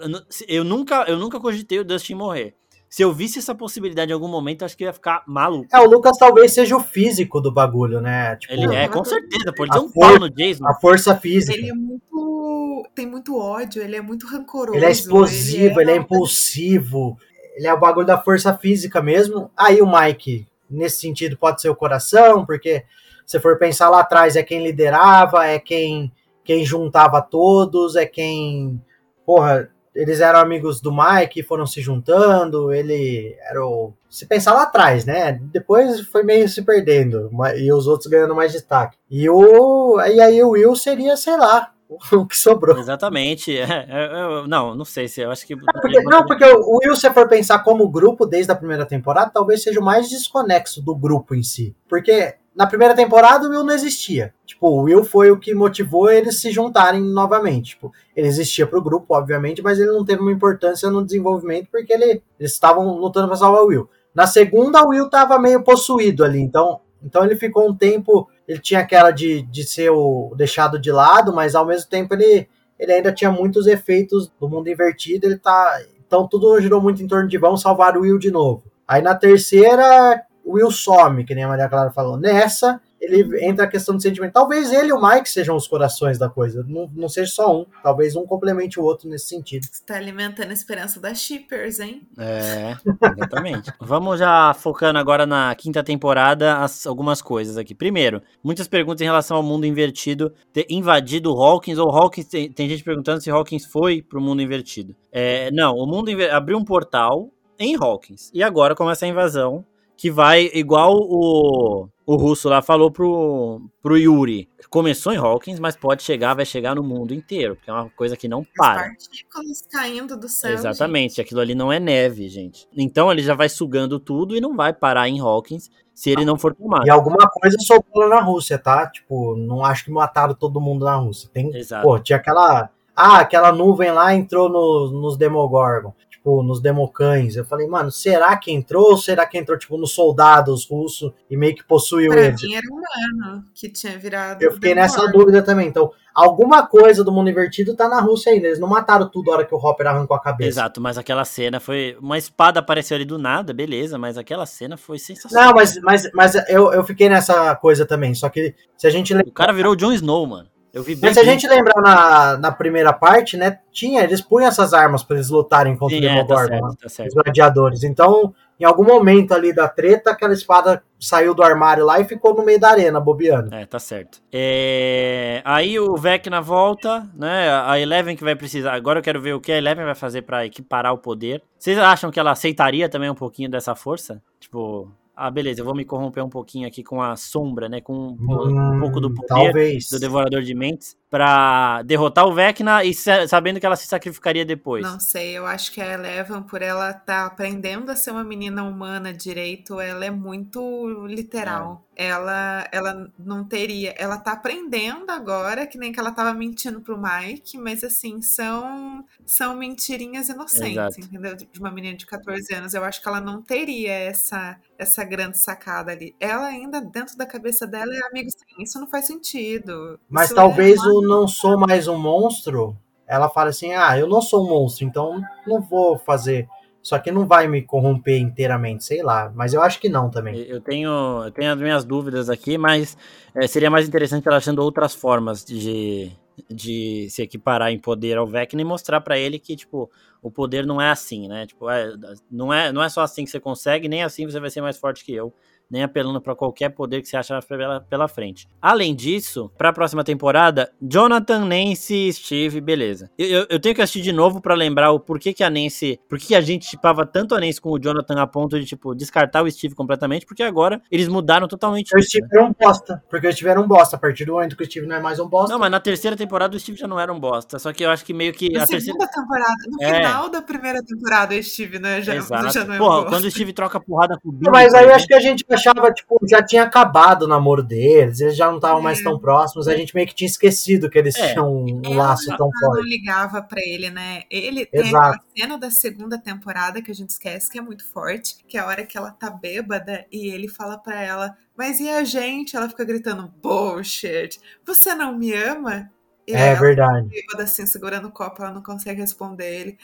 [0.47, 2.55] eu nunca, eu nunca cogitei o Dustin morrer.
[2.91, 5.65] Se eu visse essa possibilidade em algum momento, acho que ia ficar maluco.
[5.73, 8.35] É, o Lucas talvez seja o físico do bagulho, né?
[8.35, 9.53] Tipo, Ele é, com certeza.
[9.55, 10.67] Pode dar um pau no Jason.
[10.67, 11.57] a força física.
[11.57, 12.89] Ele é muito.
[12.93, 14.77] tem muito ódio, ele é muito rancoroso.
[14.77, 17.17] Ele é explosivo, ele é, uma- impulsivo,
[17.55, 19.49] ele é o bagulho da força física mesmo.
[19.55, 22.83] Aí o Mike, nesse sentido, pode ser o coração, porque
[23.25, 26.11] se for pensar lá atrás, é quem liderava, é quem,
[26.43, 28.81] quem juntava todos, é quem.
[29.25, 33.93] Porra, eles eram amigos do Mike, foram se juntando, ele era o.
[34.09, 35.39] Se pensar lá atrás, né?
[35.53, 38.97] Depois foi meio se perdendo, e os outros ganhando mais destaque.
[39.09, 39.99] E o.
[40.01, 41.71] E aí o Will seria, sei lá,
[42.13, 42.77] o que sobrou.
[42.77, 43.57] Exatamente.
[43.57, 45.55] É, é, eu- não, não sei se eu acho que.
[45.55, 49.61] Porque- não, porque o Will, se for pensar como grupo desde a primeira temporada, talvez
[49.63, 51.75] seja o mais desconexo do grupo em si.
[51.89, 54.34] Porque na primeira temporada o Will não existia.
[54.45, 57.72] Tipo, o Will foi o que motivou eles se juntarem novamente.
[57.72, 61.93] Tipo, ele existia pro grupo, obviamente, mas ele não teve uma importância no desenvolvimento porque
[61.93, 63.89] ele, eles estavam lutando pra salvar o Will.
[64.14, 68.28] Na segunda, o Will tava meio possuído ali, então, então ele ficou um tempo.
[68.45, 72.49] Ele tinha aquela de, de ser o deixado de lado, mas ao mesmo tempo ele,
[72.78, 75.26] ele ainda tinha muitos efeitos do mundo invertido.
[75.26, 75.82] Ele tá.
[76.06, 78.64] Então tudo girou muito em torno de vamos salvar o Will de novo.
[78.86, 82.17] Aí na terceira, o Will some, que nem a Maria Clara falou.
[82.17, 84.33] Nessa, ele entra a questão do sentimento.
[84.33, 86.63] Talvez ele e o Mike sejam os corações da coisa.
[86.67, 87.65] Não, não seja só um.
[87.81, 89.65] Talvez um complemente o outro nesse sentido.
[89.65, 92.07] Você tá alimentando a esperança das shippers, hein?
[92.17, 92.75] É,
[93.15, 93.71] exatamente.
[93.81, 97.73] Vamos já focando agora na quinta temporada, as- algumas coisas aqui.
[97.73, 102.51] Primeiro, muitas perguntas em relação ao mundo invertido ter invadido o Hawkins, ou Hawkins, tem,
[102.51, 104.95] tem gente perguntando se Hawkins foi pro mundo invertido.
[105.11, 107.29] É, não, o mundo abriu um portal
[107.59, 109.63] em Hawkins, e agora começa a invasão,
[110.02, 115.76] que vai, igual o, o russo lá falou pro, pro Yuri, começou em Hawkins, mas
[115.76, 118.82] pode chegar, vai chegar no mundo inteiro, porque é uma coisa que não As para.
[118.82, 120.54] partículas caindo do céu.
[120.54, 122.68] Exatamente, aquilo ali não é neve, gente.
[122.76, 126.36] Então ele já vai sugando tudo e não vai parar em Hawkins se ele não
[126.36, 126.88] for tomado.
[126.88, 128.88] E alguma coisa sobrou lá na Rússia, tá?
[128.89, 131.30] Tipo, não acho que mataram todo mundo na Rússia.
[131.32, 131.84] Tem, Exato.
[131.84, 132.72] pô, tinha aquela.
[132.95, 137.36] Ah, aquela nuvem lá entrou no- nos Demogorgon, tipo, nos Democães.
[137.36, 141.36] Eu falei, mano, será que entrou ou será que entrou, tipo, nos soldados russos e
[141.36, 142.41] meio que possuiu Pra eles?
[142.41, 144.41] mim era humano que tinha virado.
[144.41, 145.67] Eu fiquei nessa dúvida também.
[145.67, 148.47] Então, alguma coisa do mundo invertido tá na Rússia ainda.
[148.47, 150.49] Eles não mataram tudo a hora que o Hopper arrancou a cabeça.
[150.49, 151.97] Exato, mas aquela cena foi.
[151.99, 155.47] Uma espada apareceu ali do nada, beleza, mas aquela cena foi sensacional.
[155.47, 158.13] Não, mas, mas, mas eu, eu fiquei nessa coisa também.
[158.13, 160.47] Só que se a gente O cara virou o Jon Snow, mano.
[160.74, 160.97] Eu vi.
[161.01, 163.59] Mas se a gente lembrar na, na primeira parte, né?
[163.72, 166.61] Tinha, eles punham essas armas pra eles lutarem contra Sim, o é, tá Demogorgon, né,
[166.61, 167.13] certo, tá os certo.
[167.13, 167.84] gladiadores.
[167.84, 172.34] Então, em algum momento ali da treta, aquela espada saiu do armário lá e ficou
[172.34, 173.53] no meio da arena, bobeando.
[173.53, 174.22] É, tá certo.
[174.32, 177.49] É, Aí o Vecna volta, né?
[177.65, 178.74] A Eleven que vai precisar.
[178.74, 181.41] Agora eu quero ver o que a Eleven vai fazer pra equiparar o poder.
[181.57, 184.22] Vocês acham que ela aceitaria também um pouquinho dessa força?
[184.39, 187.82] Tipo, ah, beleza, eu vou me corromper um pouquinho aqui com a sombra, né?
[187.82, 189.89] Com um, po- um pouco do Hum, poder Talvez.
[189.89, 194.45] do Devorador de Mentes pra derrotar o Vecna e sa- sabendo que ela se sacrificaria
[194.45, 194.82] depois.
[194.82, 198.64] Não sei, eu acho que a Eleven, por ela estar aprendendo a ser uma menina
[198.64, 201.86] humana direito, ela é muito literal.
[201.93, 203.93] Ela, ela não teria.
[203.97, 209.05] Ela tá aprendendo agora, que nem que ela tava mentindo pro Mike, mas assim, são,
[209.26, 210.99] são mentirinhas inocentes, Exato.
[211.01, 211.36] entendeu?
[211.36, 212.74] De uma menina de 14 anos.
[212.74, 216.16] Eu acho que ela não teria essa, essa grande sacada ali.
[216.20, 219.99] Ela ainda, dentro da cabeça dela, é amigo sim, isso não faz sentido.
[220.09, 222.78] Mas Isso talvez é uma- não sou mais um monstro,
[223.08, 226.47] ela fala assim, ah, eu não sou um monstro, então não vou fazer.
[226.82, 229.32] Só que não vai me corromper inteiramente, sei lá.
[229.36, 230.36] Mas eu acho que não também.
[230.36, 230.89] Eu tenho,
[231.24, 232.97] eu tenho as minhas dúvidas aqui, mas
[233.36, 236.12] é, seria mais interessante ela achando outras formas de,
[236.49, 239.91] de se equiparar em poder ao Vecna e mostrar pra ele que, tipo,
[240.22, 241.45] o poder não é assim, né?
[241.45, 241.93] Tipo, é,
[242.32, 244.78] não, é, não é só assim que você consegue, nem assim você vai ser mais
[244.78, 245.32] forte que eu.
[245.72, 248.47] Nem apelando para qualquer poder que você acha pela, pela frente.
[248.61, 253.09] Além disso, para a próxima temporada, Jonathan, Nancy, Steve, beleza.
[253.17, 255.99] Eu, eu, eu tenho que assistir de novo para lembrar o porquê que a Nancy,
[256.09, 258.93] por que a gente tipava tanto a Nancy com o Jonathan a ponto de, tipo,
[258.93, 261.95] descartar o Steve completamente, porque agora eles mudaram totalmente.
[261.95, 262.30] O Steve né?
[262.34, 263.95] era um bosta, porque o Steve era um bosta.
[263.95, 265.53] A partir do momento que o Steve não é mais um bosta.
[265.53, 267.59] Não, mas na terceira temporada o Steve já não era um bosta.
[267.59, 268.51] Só que eu acho que meio que.
[268.51, 269.11] Na a segunda terceira...
[269.13, 269.95] temporada, no É.
[269.95, 272.51] final da primeira temporada, o Steve né, já, Exato.
[272.51, 274.84] já não é Porra, um quando o Steve troca porrada com o Billy, Mas aí
[274.84, 278.36] eu por acho que a gente achava, tipo, já tinha acabado o namoro deles, eles
[278.36, 279.03] já não estavam mais É.
[279.03, 281.34] tão próximos, a gente meio que tinha esquecido que eles É.
[281.34, 282.88] tinham um Ela laço tão não forte.
[282.89, 284.24] ligava pra ele, né?
[284.30, 284.97] Ele tem Exato.
[284.97, 288.62] aquela cena da segunda temporada que a gente esquece que é muito forte, que é
[288.62, 292.55] a hora que ela tá bêbada e ele fala pra ela, mas e a gente?
[292.55, 295.89] Ela fica gritando, bullshit, você não me ama?
[296.28, 297.07] E É ela verdade.
[297.07, 299.78] bêbada assim, segurando o copo, ela não consegue responder ele.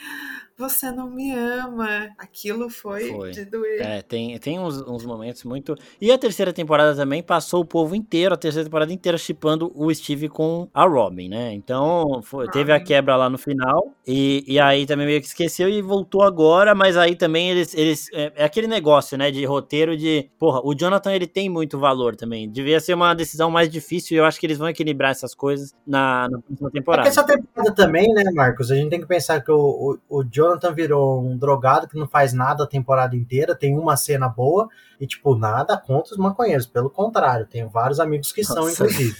[0.58, 2.08] Você não me ama.
[2.18, 3.30] Aquilo foi, Foi.
[3.30, 3.80] de doer.
[3.80, 5.76] É, tem, tem uns, uns momentos muito.
[6.00, 9.94] E a terceira temporada também passou o povo inteiro, a terceira temporada inteira, chipando o
[9.94, 11.52] Steve com a Robin, né?
[11.52, 12.86] Então, foi- teve a Robin.
[12.86, 13.94] quebra lá no final.
[14.04, 17.72] E, e aí também meio que esqueceu e voltou agora, mas aí também eles.
[17.74, 19.30] eles é, é aquele negócio, né?
[19.30, 20.28] De roteiro de.
[20.40, 22.50] Porra, o Jonathan ele tem muito valor também.
[22.50, 25.72] Devia ser uma decisão mais difícil e eu acho que eles vão equilibrar essas coisas
[25.86, 27.08] na, na próxima É temporada.
[27.08, 28.72] essa temporada também, né, Marcos?
[28.72, 32.06] A gente tem que pensar que o, o, o Jonathan virou um drogado que não
[32.06, 34.68] faz nada a temporada inteira, tem uma cena boa
[35.00, 36.66] e, tipo, nada contra os maconheiros.
[36.66, 38.84] Pelo contrário, tenho vários amigos que são, Nossa.
[38.84, 39.16] inclusive.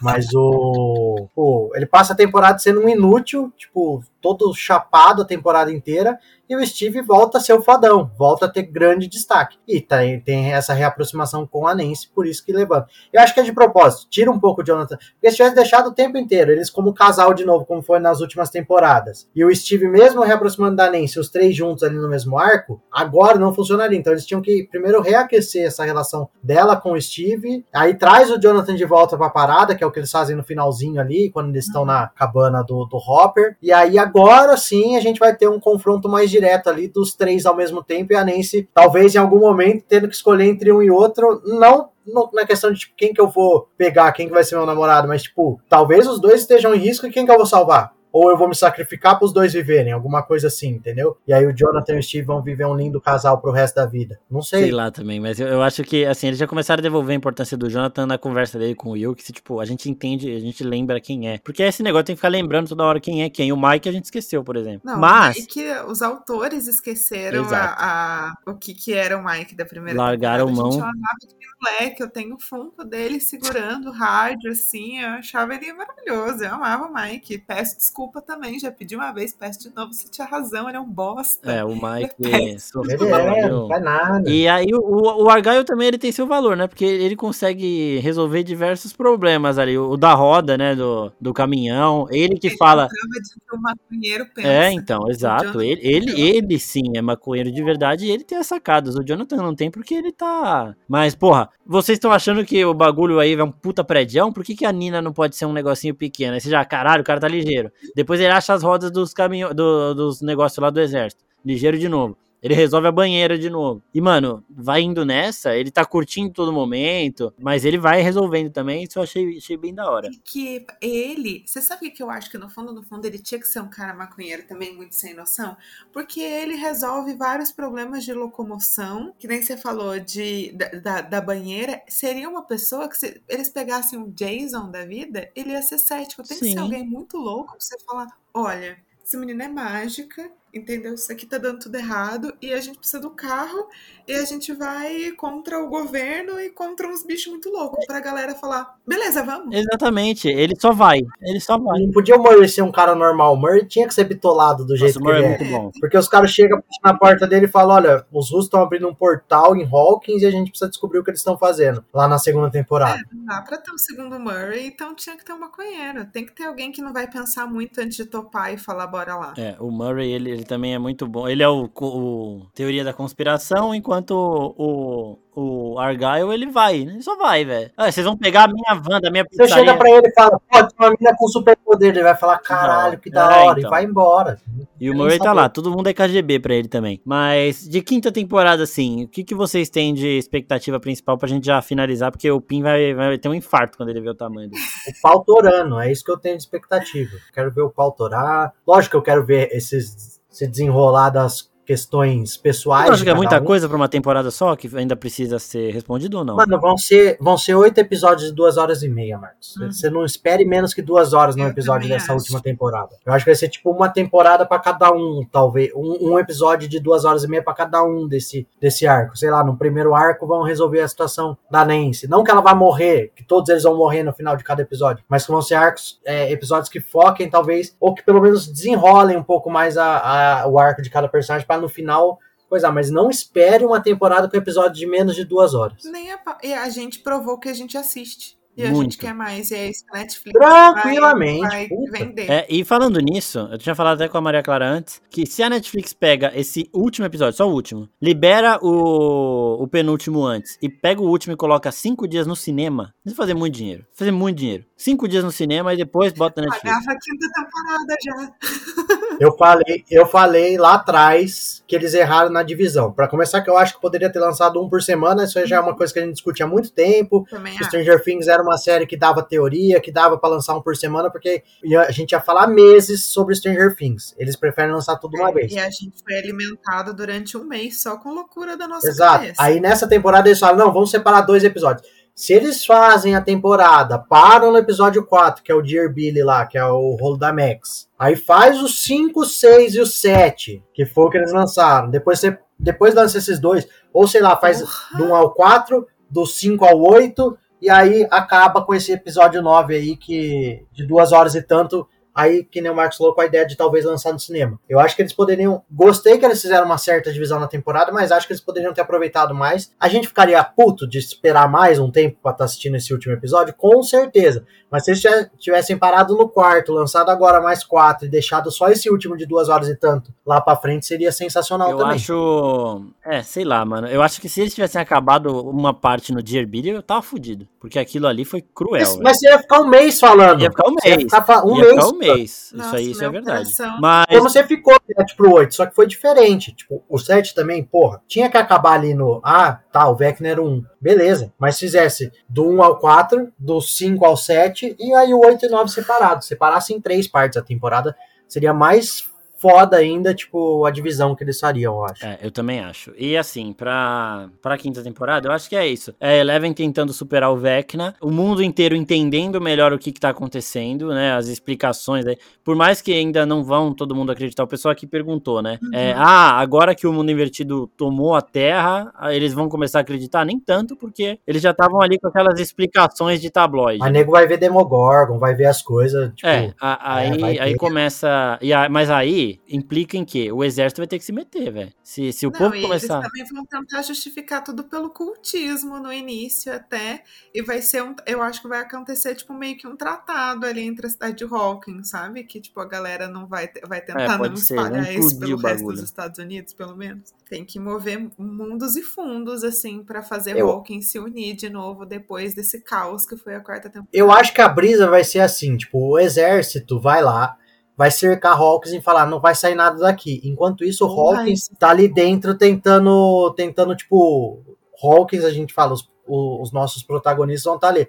[0.00, 1.70] Mas o, o.
[1.74, 4.02] Ele passa a temporada sendo um inútil, tipo,
[4.34, 6.18] todo chapado a temporada inteira.
[6.48, 9.58] E o Steve volta a ser o fodão, volta a ter grande destaque.
[9.66, 12.86] E tem, tem essa reaproximação com a Nancy, por isso que levanta.
[13.12, 14.96] Eu acho que é de propósito, tira um pouco o Jonathan.
[14.96, 18.20] Porque se tivesse deixado o tempo inteiro, eles como casal de novo, como foi nas
[18.20, 22.38] últimas temporadas, e o Steve mesmo reaproximando da Nancy, os três juntos ali no mesmo
[22.38, 23.98] arco, agora não funcionaria.
[23.98, 28.38] Então eles tinham que primeiro reaquecer essa relação dela com o Steve, aí traz o
[28.38, 31.48] Jonathan de volta pra parada, que é o que eles fazem no finalzinho ali, quando
[31.48, 33.56] eles estão na cabana do, do Hopper.
[33.60, 34.15] E aí agora
[34.56, 38.12] sim a gente vai ter um confronto mais direto ali dos três ao mesmo tempo,
[38.12, 41.90] e a Nancy, talvez em algum momento, tendo que escolher entre um e outro, não
[42.32, 45.08] na questão de tipo, quem que eu vou pegar, quem que vai ser meu namorado,
[45.08, 47.95] mas tipo, talvez os dois estejam em risco e quem que eu vou salvar?
[48.18, 51.18] Ou eu vou me sacrificar para os dois viverem, alguma coisa assim, entendeu?
[51.26, 53.84] E aí o Jonathan e o Steve vão viver um lindo casal pro resto da
[53.84, 54.18] vida.
[54.30, 54.62] Não sei.
[54.62, 57.16] Sei lá também, mas eu, eu acho que, assim, eles já começaram a devolver a
[57.16, 60.34] importância do Jonathan na conversa dele com o Will, que, se, tipo, a gente entende,
[60.34, 61.38] a gente lembra quem é.
[61.38, 63.52] Porque esse negócio tem que ficar lembrando toda hora quem é quem.
[63.52, 64.80] O Mike a gente esqueceu, por exemplo.
[64.84, 67.74] Não, mas, e que os autores esqueceram Exato.
[67.78, 70.70] a, a- o que, que era o Mike da primeira Largaram temporada.
[70.72, 70.88] Gente, mão.
[70.88, 75.54] eu amava aquele moleque, eu tenho o Funko dele segurando o rádio, assim, eu achava
[75.54, 77.38] ele maravilhoso, eu amava o Mike.
[77.38, 80.80] Peço desculpa também, já pedi uma vez, peço de novo, você tinha razão, ele é
[80.80, 81.50] um bosta.
[81.50, 83.02] é, o Mike Ele sofreu.
[83.02, 84.30] Ele é, não faz nada.
[84.30, 86.66] E aí o, o o Argyle também ele tem seu valor, né?
[86.66, 89.76] Porque ele consegue resolver diversos problemas ali.
[89.76, 90.74] O, o da roda, né?
[90.74, 92.06] Do, do caminhão.
[92.10, 92.84] Ele que fala.
[92.84, 94.48] Acaba de que o maconheiro pensa.
[94.48, 95.60] É, então, exato.
[95.60, 98.94] Ele, ele, ele sim é maconheiro de verdade e ele tem as sacadas.
[98.94, 100.74] O Jonathan não tem porque ele tá.
[100.88, 104.32] Mas, porra, vocês estão achando que o bagulho aí é um puta prédio?
[104.32, 106.34] Por que, que a Nina não pode ser um negocinho pequeno?
[106.34, 107.72] Aí você já, caralho, o cara tá ligeiro.
[107.96, 111.24] Depois ele acha as rodas dos caminhões, do, dos negócios lá do exército.
[111.42, 112.14] Ligeiro de novo.
[112.46, 113.82] Ele resolve a banheira de novo.
[113.92, 118.84] E, mano, vai indo nessa, ele tá curtindo todo momento, mas ele vai resolvendo também,
[118.84, 120.08] isso eu achei, achei bem da hora.
[120.08, 123.18] E que ele, você sabe o que eu acho que no fundo, no fundo, ele
[123.18, 125.56] tinha que ser um cara maconheiro também, muito sem noção?
[125.92, 131.82] Porque ele resolve vários problemas de locomoção, que nem você falou de, da, da, banheira.
[131.88, 136.22] Seria uma pessoa que, se eles pegassem o Jason da vida, ele ia ser cético.
[136.22, 136.52] Tem que Sim.
[136.52, 140.94] ser alguém muito louco pra você falar: olha, essa menina é mágica, entendeu?
[140.94, 143.68] Isso aqui tá dando tudo errado e a gente precisa do carro
[144.08, 148.34] e a gente vai contra o governo e contra uns bichos muito loucos pra galera
[148.34, 149.54] falar, beleza, vamos.
[149.54, 151.80] Exatamente, ele só vai, ele só vai.
[151.80, 153.34] Não podia o Murray ser um cara normal.
[153.34, 155.38] O Murray tinha que ser bitolado do Nossa, jeito o que Murray ele é é.
[155.38, 155.70] muito bom.
[155.80, 158.94] Porque os caras chegam na porta dele e falam: olha, os russos estão abrindo um
[158.94, 162.18] portal em Hawkins e a gente precisa descobrir o que eles estão fazendo lá na
[162.18, 163.00] segunda temporada.
[163.12, 166.06] Não dá pra ter um segundo Murray, então tinha que ter um maconheiro.
[166.06, 169.16] Tem que ter alguém que não vai pensar muito antes de topar e falar, bora
[169.16, 169.34] lá.
[169.36, 171.28] É, o Murray, ele, ele também é muito bom.
[171.28, 176.92] Ele é o, o teoria da conspiração, enquanto o, o, o Argyle, ele vai, né?
[176.94, 177.70] Ele só vai, velho.
[177.76, 179.64] Ah, vocês vão pegar a minha van da minha Você pizzaria.
[179.66, 181.90] chega pra ele e fala: pô, tem uma mina com superpoder.
[181.90, 183.68] Ele vai falar: caralho, que da É, hora, então.
[183.68, 184.38] e vai embora.
[184.80, 187.00] E o Murray tá lá, todo mundo é KGB pra ele também.
[187.04, 191.46] Mas de quinta temporada, assim, o que, que vocês têm de expectativa principal pra gente
[191.46, 192.10] já finalizar?
[192.12, 194.62] Porque o Pin vai, vai ter um infarto quando ele ver o tamanho dele.
[194.88, 197.16] O pau torando, é isso que eu tenho de expectativa.
[197.32, 198.52] Quero ver o pau torar.
[198.66, 202.86] Lógico que eu quero ver esses, se desenrolar das questões pessoais.
[202.88, 203.44] Eu acho que é muita um.
[203.44, 206.36] coisa pra uma temporada só que ainda precisa ser respondido ou não?
[206.36, 209.56] Mano, vão ser, vão ser oito episódios de duas horas e meia, Marcos.
[209.56, 209.70] Uhum.
[209.72, 212.14] Você não espere menos que duas horas num episódio dessa acho.
[212.14, 212.90] última temporada.
[213.04, 215.70] Eu acho que vai ser tipo uma temporada pra cada um, talvez.
[215.74, 219.16] Um, um episódio de duas horas e meia pra cada um desse, desse arco.
[219.18, 222.08] Sei lá, no primeiro arco vão resolver a situação da Nancy.
[222.08, 225.04] Não que ela vá morrer, que todos eles vão morrer no final de cada episódio,
[225.08, 229.16] mas que vão ser arcos, é, episódios que foquem, talvez, ou que pelo menos desenrolem
[229.16, 232.18] um pouco mais a, a- o arco de cada personagem no final.
[232.48, 235.82] Coisa, mas não espere uma temporada com episódio de menos de duas horas.
[235.84, 238.36] Nem a, e a gente provou que a gente assiste.
[238.56, 238.84] E a Muito.
[238.84, 239.50] gente quer mais.
[239.50, 242.30] E é isso que a Netflix Tranquilamente, vai, vai vender.
[242.30, 245.42] É, e falando nisso, eu tinha falado até com a Maria Clara antes, que se
[245.42, 250.70] a Netflix pega esse último episódio, só o último, libera o, o penúltimo antes e
[250.70, 253.82] pega o último e coloca cinco dias no cinema, vai fazer muito dinheiro.
[253.82, 254.64] Vai fazer muito dinheiro.
[254.76, 256.76] Cinco dias no cinema e depois bota na Netflix.
[256.76, 259.16] Pagava a quinta temporada já.
[259.18, 262.92] Eu falei, eu falei lá atrás que eles erraram na divisão.
[262.92, 265.24] Pra começar, que eu acho que poderia ter lançado um por semana.
[265.24, 267.26] Isso aí já é uma coisa que a gente discute há muito tempo.
[267.30, 267.64] Também acho.
[267.64, 271.10] Stranger Things era uma série que dava teoria, que dava pra lançar um por semana,
[271.10, 271.42] porque
[271.78, 274.14] a gente ia falar meses sobre Stranger Things.
[274.18, 275.50] Eles preferem lançar tudo uma vez.
[275.50, 279.20] E a gente foi alimentado durante um mês só com loucura da nossa Exato.
[279.20, 279.42] cabeça.
[279.42, 281.88] Aí nessa temporada eles falam: não, vamos separar dois episódios.
[282.16, 286.46] Se eles fazem a temporada, param no episódio 4, que é o Dear Billy lá,
[286.46, 287.90] que é o rolo da Max.
[287.98, 291.90] Aí faz os 5, 6 e o 7, que foi o que eles lançaram.
[291.90, 294.96] Depois você depois lança esses dois, ou sei lá, faz Porra.
[294.96, 299.76] do 1 ao 4, do 5 ao 8, e aí acaba com esse episódio 9
[299.76, 301.86] aí, que de duas horas e tanto.
[302.16, 304.58] Aí, que nem o Marcos falou, com a ideia de talvez lançar no cinema.
[304.68, 305.62] Eu acho que eles poderiam.
[305.70, 308.80] Gostei que eles fizeram uma certa divisão na temporada, mas acho que eles poderiam ter
[308.80, 309.70] aproveitado mais.
[309.78, 313.54] A gente ficaria puto de esperar mais um tempo pra estar assistindo esse último episódio?
[313.54, 314.46] Com certeza.
[314.70, 315.02] Mas se eles
[315.38, 319.48] tivessem- parado no quarto, lançado agora mais quatro e deixado só esse último de duas
[319.50, 321.96] horas e tanto lá pra frente, seria sensacional Eu também.
[321.96, 322.82] acho.
[323.04, 323.86] É, sei lá, mano.
[323.88, 327.46] Eu acho que se eles tivessem acabado uma parte no Dear Billy, eu tava fudido.
[327.60, 328.80] Porque aquilo ali foi cruel.
[328.80, 330.40] Mas, mas você ia ficar um mês falando.
[330.40, 331.12] Ia ficar um Você ia mês.
[331.12, 331.68] ficar um mês.
[331.68, 332.05] ficar um mês.
[332.08, 333.44] Nossa, isso aí, isso é verdade.
[333.44, 333.78] coração.
[333.80, 334.06] Mas.
[334.06, 336.54] Como você ficou do 7 pro 8, só que foi diferente.
[336.54, 339.20] Tipo, o 7 também, porra, tinha que acabar ali no.
[339.24, 340.64] Ah, tá, o Vecna era 1.
[340.80, 341.32] Beleza.
[341.38, 345.48] Mas fizesse do 1 ao 4, do 5 ao 7, e aí o 8 e
[345.48, 346.26] 9 separados.
[346.26, 347.96] Separasse em três partes a temporada,
[348.28, 352.04] seria mais foda ainda, tipo, a divisão que eles fariam, eu acho.
[352.04, 352.92] É, eu também acho.
[352.96, 355.94] E assim, pra, pra quinta temporada, eu acho que é isso.
[356.00, 360.08] É Eleven tentando superar o Vecna, o mundo inteiro entendendo melhor o que, que tá
[360.10, 361.12] acontecendo, né?
[361.12, 362.16] As explicações aí.
[362.44, 365.58] Por mais que ainda não vão todo mundo acreditar, o pessoal aqui perguntou, né?
[365.72, 370.24] É, ah, agora que o mundo invertido tomou a Terra, eles vão começar a acreditar?
[370.24, 373.78] Nem tanto, porque eles já estavam ali com aquelas explicações de tabloide.
[373.80, 376.26] Mas nego vai ver Demogorgon, vai ver as coisas, tipo.
[376.26, 377.58] É, a- aí, vai aí ter.
[377.58, 378.38] começa.
[378.40, 381.72] E a- mas aí implica em que o exército vai ter que se meter, velho.
[381.82, 383.00] Se, se o Não, povo e começar.
[383.00, 387.02] eles também vão tentar justificar tudo pelo cultismo no início até.
[387.34, 387.94] E vai ser um.
[388.06, 391.24] Eu acho que vai acontecer, tipo, meio que um tratado ali entre a cidade de
[391.24, 392.24] Hawkins, sabe?
[392.24, 395.36] Que, tipo, a galera não vai, vai tentar É, não ser, espalhar isso pelo o
[395.38, 395.76] resto bagulho.
[395.76, 397.14] dos Estados Unidos, pelo menos.
[397.28, 401.84] Tem que mover mundos e fundos, assim, pra fazer Eu- Hawkins se unir de novo
[401.84, 403.88] depois desse caos que foi a quarta temporada.
[403.92, 407.36] Eu acho que a brisa vai ser assim, tipo, o exército vai lá,
[407.76, 410.20] vai cercar Hawkins e falar, não vai sair nada daqui.
[410.24, 414.42] Enquanto isso, o Hawkins tá ali dentro tentando, tentando tipo,
[414.82, 417.88] Hawkins, a gente fala, os, os nossos protagonistas vão estar ali.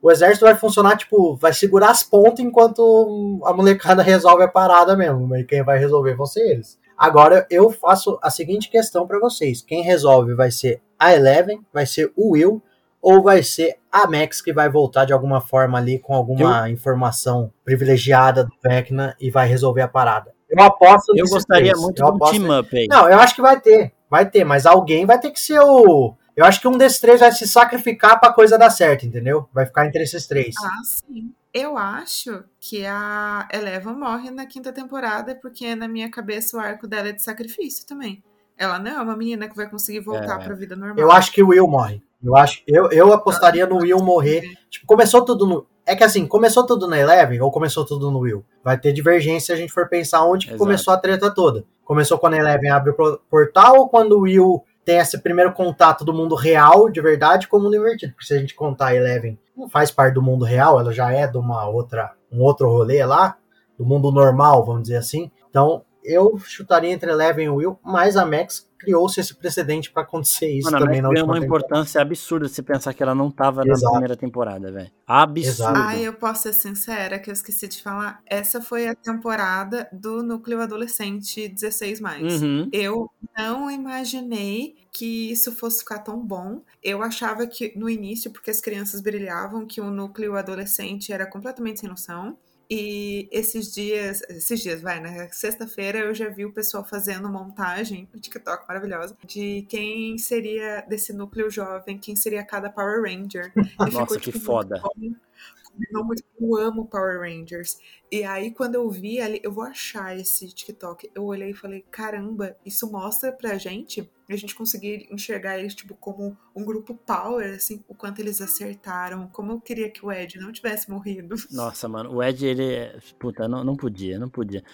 [0.00, 4.96] O exército vai funcionar, tipo, vai segurar as pontas enquanto a molecada resolve a parada
[4.96, 5.34] mesmo.
[5.36, 6.78] E quem vai resolver vão ser eles.
[6.96, 11.84] Agora eu faço a seguinte questão pra vocês: quem resolve vai ser a Eleven, vai
[11.84, 12.62] ser o Will,
[13.08, 17.52] ou vai ser a Max que vai voltar de alguma forma ali com alguma informação
[17.64, 20.32] privilegiada do Vecna e vai resolver a parada.
[20.50, 21.80] Eu aposto Eu nesses gostaria três.
[21.80, 22.86] muito Eu de um team up aí.
[22.90, 23.92] Não, eu acho que vai ter.
[24.10, 26.14] Vai ter, mas alguém vai ter que ser o.
[26.36, 29.48] Eu acho que um desses três vai se sacrificar pra coisa dar certo, entendeu?
[29.52, 30.54] Vai ficar entre esses três.
[30.62, 31.32] Ah, sim.
[31.54, 36.86] Eu acho que a Eleven morre na quinta temporada, porque na minha cabeça o arco
[36.86, 38.22] dela é de sacrifício também.
[38.58, 40.44] Ela não é uma menina que vai conseguir voltar É.
[40.44, 40.98] pra vida normal.
[40.98, 42.02] Eu acho que o Will morre.
[42.22, 44.42] Eu acho, eu, eu apostaria no Will morrer.
[44.70, 45.66] Tipo, começou tudo no.
[45.86, 48.44] É que assim, começou tudo na Eleven ou começou tudo no Will?
[48.64, 51.64] Vai ter divergência se a gente for pensar onde que começou a treta toda.
[51.84, 56.04] Começou quando a Eleven abre o portal ou quando o Will tem esse primeiro contato
[56.04, 58.12] do mundo real, de verdade, com o mundo invertido?
[58.12, 61.12] Porque se a gente contar a Eleven não faz parte do mundo real, ela já
[61.12, 63.36] é de uma outra, um outro rolê lá,
[63.76, 65.30] do mundo normal, vamos dizer assim.
[65.50, 70.48] Então, eu chutaria entre Eleven e Will, mas a Max criou-se esse precedente para acontecer
[70.48, 73.84] isso Mano, também na última uma importância absurda se pensar que ela não tava Exato.
[73.84, 74.90] na primeira temporada, velho.
[75.06, 75.72] Absurdo.
[75.74, 78.20] Ah, eu posso ser sincera que eu esqueci de falar.
[78.26, 82.42] Essa foi a temporada do núcleo adolescente 16 mais.
[82.42, 82.68] Uhum.
[82.72, 86.62] Eu não imaginei que isso fosse ficar tão bom.
[86.82, 91.80] Eu achava que no início, porque as crianças brilhavam, que o núcleo adolescente era completamente
[91.80, 92.38] sem noção.
[92.68, 98.08] E esses dias, esses dias, vai, na sexta-feira eu já vi o pessoal fazendo montagem
[98.12, 103.52] no TikTok maravilhosa de quem seria desse núcleo jovem, quem seria cada Power Ranger.
[103.76, 104.80] E Nossa, ficou, que tipo, foda.
[104.80, 106.24] Combinou muito.
[106.40, 107.78] Eu amo Power Rangers.
[108.10, 111.10] E aí, quando eu vi ali, eu vou achar esse TikTok.
[111.14, 114.10] Eu olhei e falei: caramba, isso mostra pra gente.
[114.28, 119.28] A gente conseguir enxergar eles, tipo, como um grupo power, assim, o quanto eles acertaram.
[119.32, 121.36] Como eu queria que o Ed não tivesse morrido.
[121.52, 122.90] Nossa, mano, o Ed, ele.
[123.18, 124.64] Puta, não, não podia, não podia.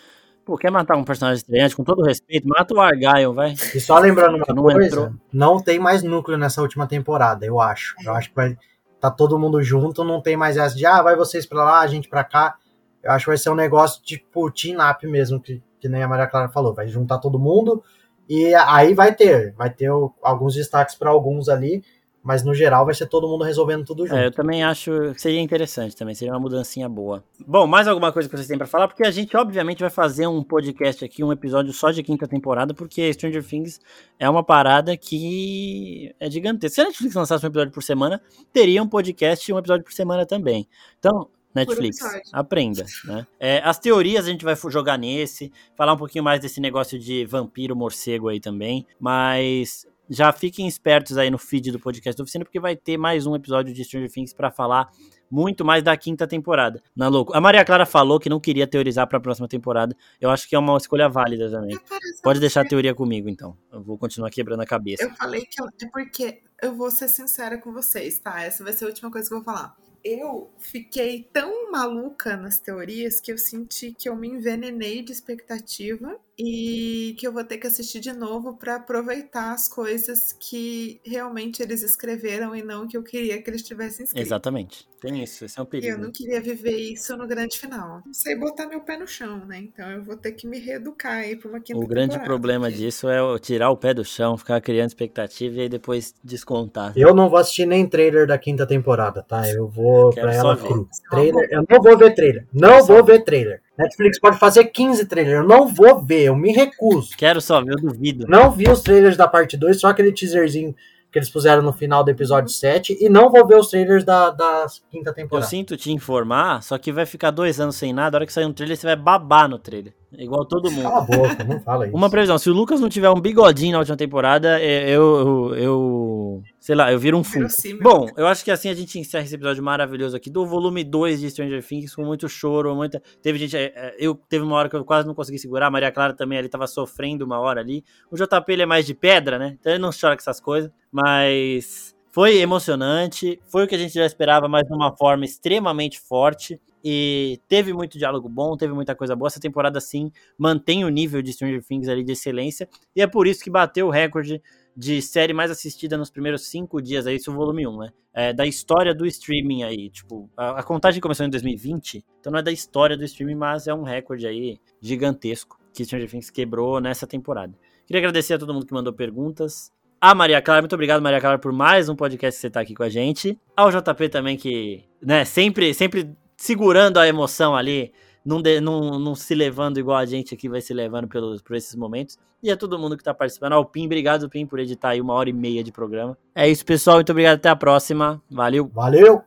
[0.45, 3.53] Pô, quer matar um personagem estreante, com todo respeito, mata o Argyle, vai.
[3.53, 5.15] E só lembrando uma não coisa, entrou.
[5.33, 7.95] não tem mais núcleo nessa última temporada, eu acho.
[8.05, 8.59] Eu acho que vai
[8.99, 11.87] tá todo mundo junto, não tem mais essa de, ah, vai vocês pra lá, a
[11.89, 12.57] gente pra cá.
[13.03, 16.29] Eu acho que vai ser um negócio tipo team-up mesmo, que, que nem a Maria
[16.29, 17.83] Clara falou, vai juntar todo mundo
[18.29, 19.91] e aí vai ter, vai ter
[20.23, 21.83] alguns destaques para alguns ali,
[22.23, 24.17] mas no geral vai ser todo mundo resolvendo tudo junto.
[24.17, 27.25] É, eu também acho que seria interessante também, seria uma mudancinha boa.
[27.45, 28.87] Bom, mais alguma coisa que vocês têm para falar?
[28.87, 32.73] Porque a gente obviamente vai fazer um podcast aqui, um episódio só de quinta temporada,
[32.73, 33.81] porque Stranger Things
[34.19, 36.75] é uma parada que é gigantesca.
[36.75, 38.23] Se a Netflix lançasse um episódio por semana,
[38.53, 40.69] teria um podcast e um episódio por semana também.
[40.99, 41.99] Então, Netflix,
[42.33, 43.27] aprenda, né?
[43.39, 47.25] É, as teorias a gente vai jogar nesse, falar um pouquinho mais desse negócio de
[47.27, 52.45] vampiro morcego aí também, mas já fiquem espertos aí no feed do podcast do Oficina,
[52.45, 54.91] porque vai ter mais um episódio de Stranger Things para falar
[55.31, 56.83] muito mais da quinta temporada.
[56.95, 57.35] Na louco.
[57.35, 59.97] A Maria Clara falou que não queria teorizar para a próxima temporada.
[60.21, 61.79] Eu acho que é uma escolha válida também.
[62.23, 63.57] Pode deixar a teoria comigo, então.
[63.73, 65.03] Eu vou continuar quebrando a cabeça.
[65.03, 68.43] Eu falei que eu, é porque eu vou ser sincera com vocês, tá?
[68.43, 69.75] Essa vai ser a última coisa que eu vou falar
[70.05, 76.19] eu fiquei tão maluca nas teorias que eu senti que eu me envenenei de expectativa
[76.39, 81.63] e que eu vou ter que assistir de novo para aproveitar as coisas que realmente
[81.63, 84.25] eles escreveram e não que eu queria que eles tivessem escrito.
[84.25, 84.89] Exatamente.
[85.01, 85.93] Tem isso, esse é um perigo.
[85.95, 88.03] Eu não queria viver isso no grande final.
[88.07, 89.59] Não sei botar meu pé no chão, né?
[89.59, 92.29] Então eu vou ter que me reeducar aí pra uma quinta O grande temporada.
[92.29, 96.93] problema disso é tirar o pé do chão, ficar criando expectativa e aí depois descontar.
[96.97, 99.49] Eu não vou assistir nem trailer da quinta temporada, tá?
[99.51, 100.89] Eu vou Quero pra ela cru.
[101.11, 102.47] Trailer, eu não vou ver trailer.
[102.53, 103.61] Não vou ver trailer.
[103.83, 105.39] Netflix pode fazer 15 trailers.
[105.39, 107.17] Eu não vou ver, eu me recuso.
[107.17, 108.27] Quero só ver, eu duvido.
[108.29, 110.75] Não vi os trailers da parte 2, só aquele teaserzinho
[111.11, 112.97] que eles puseram no final do episódio 7.
[113.01, 115.47] E não vou ver os trailers da, da quinta temporada.
[115.47, 118.17] Eu sinto te informar, só que vai ficar dois anos sem nada.
[118.17, 119.93] A hora que sair um trailer, você vai babar no trailer.
[120.19, 120.83] Igual todo mundo.
[120.83, 121.97] Cala a boca, não fala isso.
[121.97, 125.51] Uma previsão: se o Lucas não tiver um bigodinho na última temporada, é, eu.
[125.51, 127.49] eu, eu sei lá, eu viro um fundo.
[127.81, 131.21] Bom, eu acho que assim a gente encerra esse episódio maravilhoso aqui do volume 2
[131.21, 133.03] de Stranger Things com muito choro, muita.
[133.23, 133.57] Teve gente.
[133.57, 135.69] É, é, eu teve uma hora que eu quase não consegui segurar.
[135.69, 137.83] A Maria Clara também ali tava sofrendo uma hora ali.
[138.11, 139.57] O JP ele é mais de pedra, né?
[139.59, 140.71] Então ele não chora com essas coisas.
[140.91, 141.93] Mas.
[142.15, 146.61] Foi emocionante, foi o que a gente já esperava, mas de uma forma extremamente forte.
[146.85, 149.29] E teve muito diálogo bom, teve muita coisa boa.
[149.29, 152.69] Essa temporada, sim, mantém o nível de Stranger Things ali de excelência.
[152.95, 154.43] E é por isso que bateu o recorde
[154.77, 157.91] de série mais assistida nos primeiros cinco dias, aí, isso é o volume 1, né?
[158.15, 159.91] É, da história do streaming aí.
[159.91, 163.67] Tipo, a, a, contagem começou em 2020, então não é da história do streaming, mas
[163.67, 167.55] é um recorde aí gigantesco que Stranger Things quebrou nessa temporada.
[167.87, 169.73] Queria agradecer a todo mundo que mandou perguntas.
[170.01, 172.75] A Maria Clara, muito obrigado, Maria Clara, por mais um podcast que você tá aqui
[172.75, 173.39] com a gente.
[173.57, 176.11] Ao JP também, que, né, sempre, sempre
[176.43, 177.93] segurando a emoção ali,
[178.25, 181.55] não, de, não, não se levando igual a gente aqui vai se levando pelos, por
[181.55, 182.19] esses momentos.
[182.43, 183.53] E a todo mundo que tá participando.
[183.53, 186.19] Ao Pim, obrigado, Pim, por editar aí uma hora e meia de programa.
[186.35, 186.97] É isso, pessoal.
[186.97, 187.37] Muito obrigado.
[187.37, 188.21] Até a próxima.
[188.29, 188.69] Valeu.
[188.75, 189.23] Valeu.